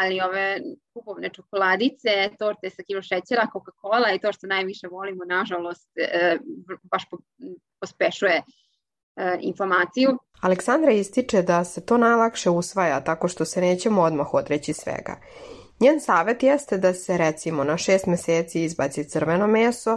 ali 0.00 0.20
ove 0.20 0.60
kupovne 0.92 1.28
čokoladice, 1.28 2.10
torte 2.38 2.70
sa 2.70 2.82
kilo 2.82 3.02
šećera, 3.02 3.46
Coca-Cola 3.52 4.14
i 4.14 4.18
to 4.18 4.32
što 4.32 4.46
najviše 4.46 4.86
volimo, 4.88 5.24
nažalost, 5.24 5.88
e, 5.96 6.38
baš 6.82 7.02
pospešuje 7.80 8.42
e, 9.16 9.38
inflamaciju. 9.40 10.18
Aleksandra 10.40 10.92
ističe 10.92 11.42
da 11.42 11.64
se 11.64 11.86
to 11.86 11.96
najlakše 11.96 12.50
usvaja 12.50 13.00
tako 13.04 13.28
što 13.28 13.44
se 13.44 13.60
nećemo 13.60 14.02
odmah 14.02 14.34
odreći 14.34 14.72
svega. 14.72 15.16
Njen 15.80 16.00
savet 16.00 16.42
jeste 16.42 16.78
da 16.78 16.94
se 16.94 17.16
recimo 17.16 17.64
na 17.64 17.76
šest 17.76 18.06
meseci 18.06 18.64
izbaci 18.64 19.04
crveno 19.04 19.46
meso, 19.46 19.96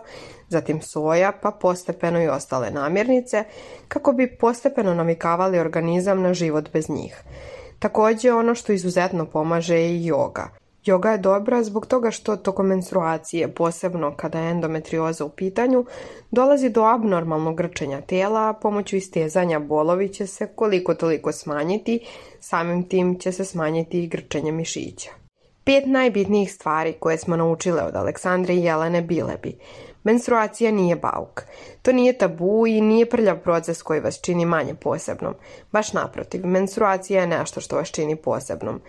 zatim 0.49 0.81
soja, 0.81 1.31
pa 1.41 1.51
postepeno 1.51 2.23
i 2.23 2.27
ostale 2.27 2.71
namirnice, 2.71 3.43
kako 3.87 4.13
bi 4.13 4.37
postepeno 4.37 4.93
navikavali 4.93 5.59
organizam 5.59 6.21
na 6.21 6.33
život 6.33 6.69
bez 6.73 6.89
njih. 6.89 7.23
Takođe, 7.79 8.33
ono 8.33 8.55
što 8.55 8.73
izuzetno 8.73 9.25
pomaže 9.25 9.75
je 9.75 10.05
joga. 10.05 10.49
Joga 10.85 11.11
je 11.11 11.17
dobra 11.17 11.63
zbog 11.63 11.85
toga 11.85 12.11
što 12.11 12.35
tokom 12.35 12.67
menstruacije, 12.67 13.53
posebno 13.53 14.13
kada 14.17 14.39
je 14.39 14.51
endometrioza 14.51 15.25
u 15.25 15.29
pitanju, 15.29 15.85
dolazi 16.31 16.69
do 16.69 16.83
abnormalnog 16.83 17.57
grčenja 17.57 18.01
tela, 18.01 18.49
a 18.49 18.53
pomoću 18.53 18.95
istezanja 18.95 19.59
bolovi 19.59 20.09
će 20.09 20.27
se 20.27 20.47
koliko 20.55 20.93
toliko 20.93 21.31
smanjiti, 21.31 21.99
samim 22.39 22.89
tim 22.89 23.19
će 23.19 23.31
se 23.31 23.45
smanjiti 23.45 24.03
i 24.03 24.07
grčenje 24.07 24.51
mišića. 24.51 25.22
Pet 25.65 25.85
najbitnijih 25.85 26.53
stvari 26.53 26.93
koje 26.99 27.17
smo 27.17 27.35
naučile 27.35 27.83
od 27.83 27.95
Aleksandre 27.95 28.53
i 28.53 28.63
Jelene 28.63 29.01
Bilebi. 29.01 29.57
Menstruacija 30.03 30.71
nije 30.71 30.95
bauk. 30.95 31.43
To 31.81 31.91
nije 31.91 32.17
tabu 32.17 32.67
i 32.67 32.81
nije 32.81 33.09
prljav 33.09 33.39
proces 33.39 33.81
koji 33.81 33.99
vas 33.99 34.21
čini 34.21 34.45
manje 34.45 34.75
posebnom. 34.75 35.33
Baš 35.71 35.93
naprotiv, 35.93 36.45
menstruacija 36.45 37.21
je 37.21 37.27
nešto 37.27 37.61
što 37.61 37.75
vas 37.75 37.91
čini 37.91 38.15
posebnom. 38.15 38.81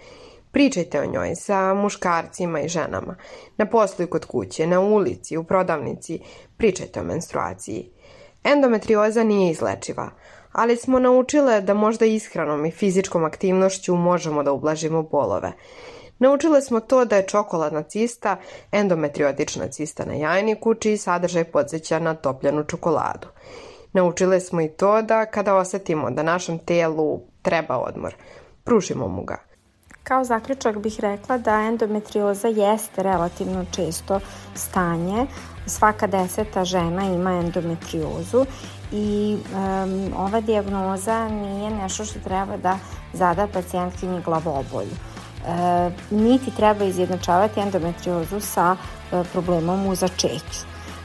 Pričajte 0.50 1.00
o 1.00 1.06
njoj 1.06 1.34
sa 1.34 1.74
muškarcima 1.74 2.60
i 2.60 2.68
ženama. 2.68 3.16
Na 3.56 3.66
poslu 3.66 4.04
i 4.04 4.08
kod 4.08 4.24
kuće, 4.24 4.66
na 4.66 4.80
ulici, 4.80 5.36
u 5.36 5.44
prodavnici. 5.44 6.20
Pričajte 6.56 7.00
o 7.00 7.04
menstruaciji. 7.04 7.90
Endometrioza 8.44 9.24
nije 9.24 9.50
izlečiva, 9.50 10.10
ali 10.52 10.76
smo 10.76 10.98
naučile 10.98 11.60
da 11.60 11.74
možda 11.74 12.06
ishranom 12.06 12.66
i 12.66 12.70
fizičkom 12.70 13.24
aktivnošću 13.24 13.96
možemo 13.96 14.42
da 14.42 14.52
ublažimo 14.52 15.02
bolove. 15.02 15.52
Naučile 16.24 16.60
smo 16.60 16.80
to 16.80 17.04
da 17.04 17.16
je 17.16 17.26
čokoladna 17.26 17.82
cista 17.82 18.36
endometriotična 18.72 19.68
cista 19.68 20.04
na 20.04 20.14
jajniku, 20.14 20.74
čiji 20.74 20.96
sadržaj 20.96 21.44
podsjeća 21.44 21.98
na 21.98 22.14
topljenu 22.14 22.64
čokoladu. 22.64 23.28
Naučile 23.92 24.40
smo 24.40 24.60
i 24.60 24.68
to 24.68 25.02
da 25.02 25.26
kada 25.26 25.54
osetimo 25.54 26.10
da 26.10 26.22
našem 26.22 26.58
telu 26.58 27.20
treba 27.42 27.78
odmor, 27.78 28.14
pružimo 28.64 29.08
mu 29.08 29.24
ga. 29.24 29.38
Kao 30.02 30.24
zaključak 30.24 30.78
bih 30.78 31.00
rekla 31.00 31.38
da 31.38 31.60
endometrioza 31.60 32.48
jeste 32.48 33.02
relativno 33.02 33.64
često 33.72 34.20
stanje. 34.54 35.26
Svaka 35.66 36.06
deseta 36.06 36.64
žena 36.64 37.04
ima 37.04 37.30
endometriozu 37.30 38.46
i 38.92 39.36
um, 39.36 40.12
ova 40.16 40.40
dijagnoza 40.40 41.28
nije 41.28 41.70
nešto 41.70 42.04
što 42.04 42.20
treba 42.20 42.56
da 42.56 42.78
zada 43.12 43.46
pacijentkinji 43.52 44.22
glavobolju. 44.24 45.13
Niti 46.10 46.50
treba 46.50 46.84
izjednačavati 46.84 47.60
endometriozu 47.60 48.40
sa 48.40 48.76
problemom 49.32 49.86
u 49.86 49.94
začeću. 49.94 50.60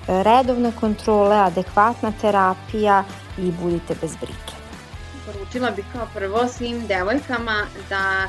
Redovne 0.07 0.71
kontrole, 0.79 1.35
adekvatna 1.35 2.11
terapija 2.21 3.03
i 3.37 3.51
budite 3.51 3.95
bez 4.01 4.15
brige. 4.15 4.53
Poručila 5.25 5.71
bih 5.71 5.85
kao 5.93 6.07
prvo 6.13 6.47
svim 6.47 6.87
devojkama 6.87 7.65
da 7.89 8.27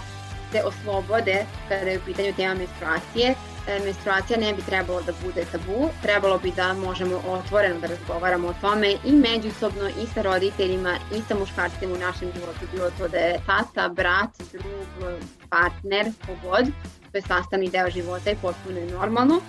se 0.53 0.63
oslobode 0.65 1.45
kada 1.69 1.91
je 1.91 1.99
u 1.99 2.03
pitanju 2.07 2.33
tema 2.37 2.55
menstruacije. 2.55 3.35
E, 3.69 3.79
menstruacija 3.85 4.39
ne 4.39 4.55
bi 4.55 4.63
trebalo 4.63 5.03
da 5.03 5.13
bude 5.25 5.45
tabu, 5.53 5.89
trebalo 6.03 6.39
bi 6.39 6.53
da 6.57 6.73
možemo 6.73 7.23
otvoreno 7.29 7.81
da 7.81 7.87
razgovaramo 7.87 8.49
o 8.49 8.55
tome 8.61 8.97
i 9.05 9.13
međusobno 9.13 9.89
i 9.89 10.07
sa 10.15 10.23
roditeljima 10.23 10.97
i 11.17 11.23
sa 11.29 11.35
muškarcima 11.35 11.95
u 11.95 11.99
našem 11.99 12.33
životu, 12.35 12.61
bilo 12.73 12.91
to 12.99 13.09
da 13.09 13.19
je 13.19 13.41
tata, 13.47 13.89
brat, 13.89 14.31
drug, 14.53 15.21
partner, 15.51 16.13
kogod, 16.27 16.67
to 17.13 17.19
je 17.19 17.23
sastavni 17.23 17.71
deo 17.71 17.91
života 17.91 18.31
i 18.31 18.37
potpuno 18.43 18.79
je 18.79 18.87
normalno. 18.87 19.41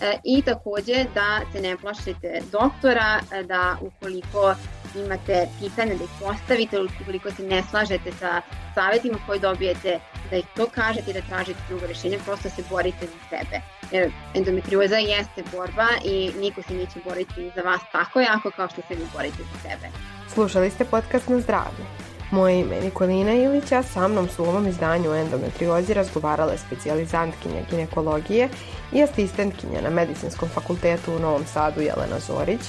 E, 0.00 0.18
I 0.24 0.42
takođe 0.42 1.04
da 1.14 1.40
se 1.52 1.60
ne 1.60 1.76
plašite 1.76 2.42
doktora, 2.52 3.20
e, 3.32 3.42
da 3.42 3.76
ukoliko 3.80 4.54
imate 4.96 5.48
pitanja 5.60 5.94
da 5.94 6.04
ih 6.04 6.10
postavite, 6.20 6.80
ukoliko 6.80 7.30
se 7.30 7.42
ne 7.42 7.62
slažete 7.70 8.12
sa 8.12 8.42
savjetima 8.74 9.18
koje 9.26 9.38
dobijete, 9.38 9.98
da 10.30 10.36
ih 10.36 10.44
to 10.56 10.66
kažete 10.66 11.10
i 11.10 11.14
da 11.14 11.20
tražite 11.20 11.60
drugo 11.68 11.86
rešenje, 11.86 12.18
prosto 12.24 12.50
se 12.50 12.62
borite 12.70 13.06
za 13.06 13.28
sebe. 13.30 13.60
Jer 13.90 14.12
endometrioza 14.34 14.96
jeste 14.96 15.42
borba 15.52 15.88
i 16.04 16.32
niko 16.40 16.62
se 16.62 16.74
neće 16.74 16.98
boriti 17.04 17.50
za 17.56 17.62
vas 17.62 17.80
tako 17.92 18.20
jako 18.20 18.50
kao 18.50 18.68
što 18.68 18.82
se 18.88 18.94
vi 18.94 19.06
borite 19.14 19.42
za 19.52 19.68
sebe. 19.68 19.86
Slušali 20.34 20.70
ste 20.70 20.84
podcast 20.84 21.28
na 21.28 21.40
zdravlje. 21.40 21.84
Moje 22.30 22.60
ime 22.60 22.76
je 22.76 22.82
Nikolina 22.82 23.32
Ilića, 23.32 23.82
sa 23.82 24.08
mnom 24.08 24.28
su 24.28 24.42
u 24.42 24.46
ovom 24.46 24.66
izdanju 24.66 25.10
o 25.10 25.14
endometriozi 25.14 25.94
razgovarale 25.94 26.58
specijalizantkinja 26.58 27.62
ginekologije 27.70 28.48
i 28.92 29.02
asistentkinja 29.02 29.80
na 29.80 29.90
Medicinskom 29.90 30.48
fakultetu 30.48 31.12
u 31.12 31.18
Novom 31.18 31.44
Sadu 31.46 31.80
Jelena 31.80 32.18
Zorić 32.18 32.60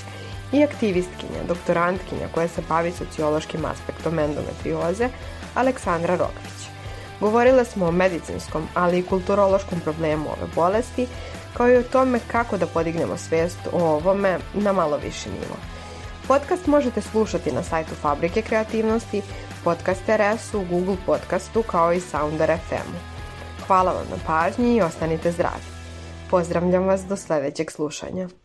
i 0.55 0.63
aktivistkinja, 0.63 1.43
doktorantkinja 1.47 2.27
koja 2.31 2.47
se 2.47 2.61
bavi 2.69 2.91
sociološkim 2.91 3.65
aspektom 3.65 4.19
endometrioze 4.19 5.09
Aleksandra 5.55 6.15
Rokvić. 6.15 6.69
Govorile 7.19 7.65
smo 7.65 7.85
o 7.85 7.91
medicinskom, 7.91 8.67
ali 8.73 8.99
i 8.99 9.05
kulturološkom 9.05 9.79
problemu 9.79 10.29
ove 10.29 10.47
bolesti, 10.55 11.07
kao 11.53 11.69
i 11.69 11.77
o 11.77 11.83
tome 11.83 12.19
kako 12.27 12.57
da 12.57 12.67
podignemo 12.67 13.17
svijest 13.17 13.59
o 13.71 13.79
ovome 13.79 14.39
na 14.53 14.73
malo 14.73 14.97
viši 14.97 15.29
nivo. 15.29 15.55
Podcast 16.27 16.67
možete 16.67 17.01
slušati 17.01 17.51
na 17.51 17.63
sajtu 17.63 17.95
Fabrike 18.01 18.41
kreativnosti, 18.41 19.21
Podcast 19.63 20.03
RS-u, 20.07 20.65
Google 20.69 20.97
podcastu 21.05 21.63
kao 21.63 21.93
i 21.93 21.99
Sounder 21.99 22.57
FM-u. 22.69 22.99
Hvala 23.67 23.91
vam 23.91 24.05
na 24.09 24.17
pažnji 24.27 24.75
i 24.75 24.81
ostanite 24.81 25.31
zdravi. 25.31 25.65
Pozdravljam 26.29 26.83
vas 26.83 27.01
do 27.01 27.15
sledećeg 27.15 27.71
slušanja. 27.71 28.44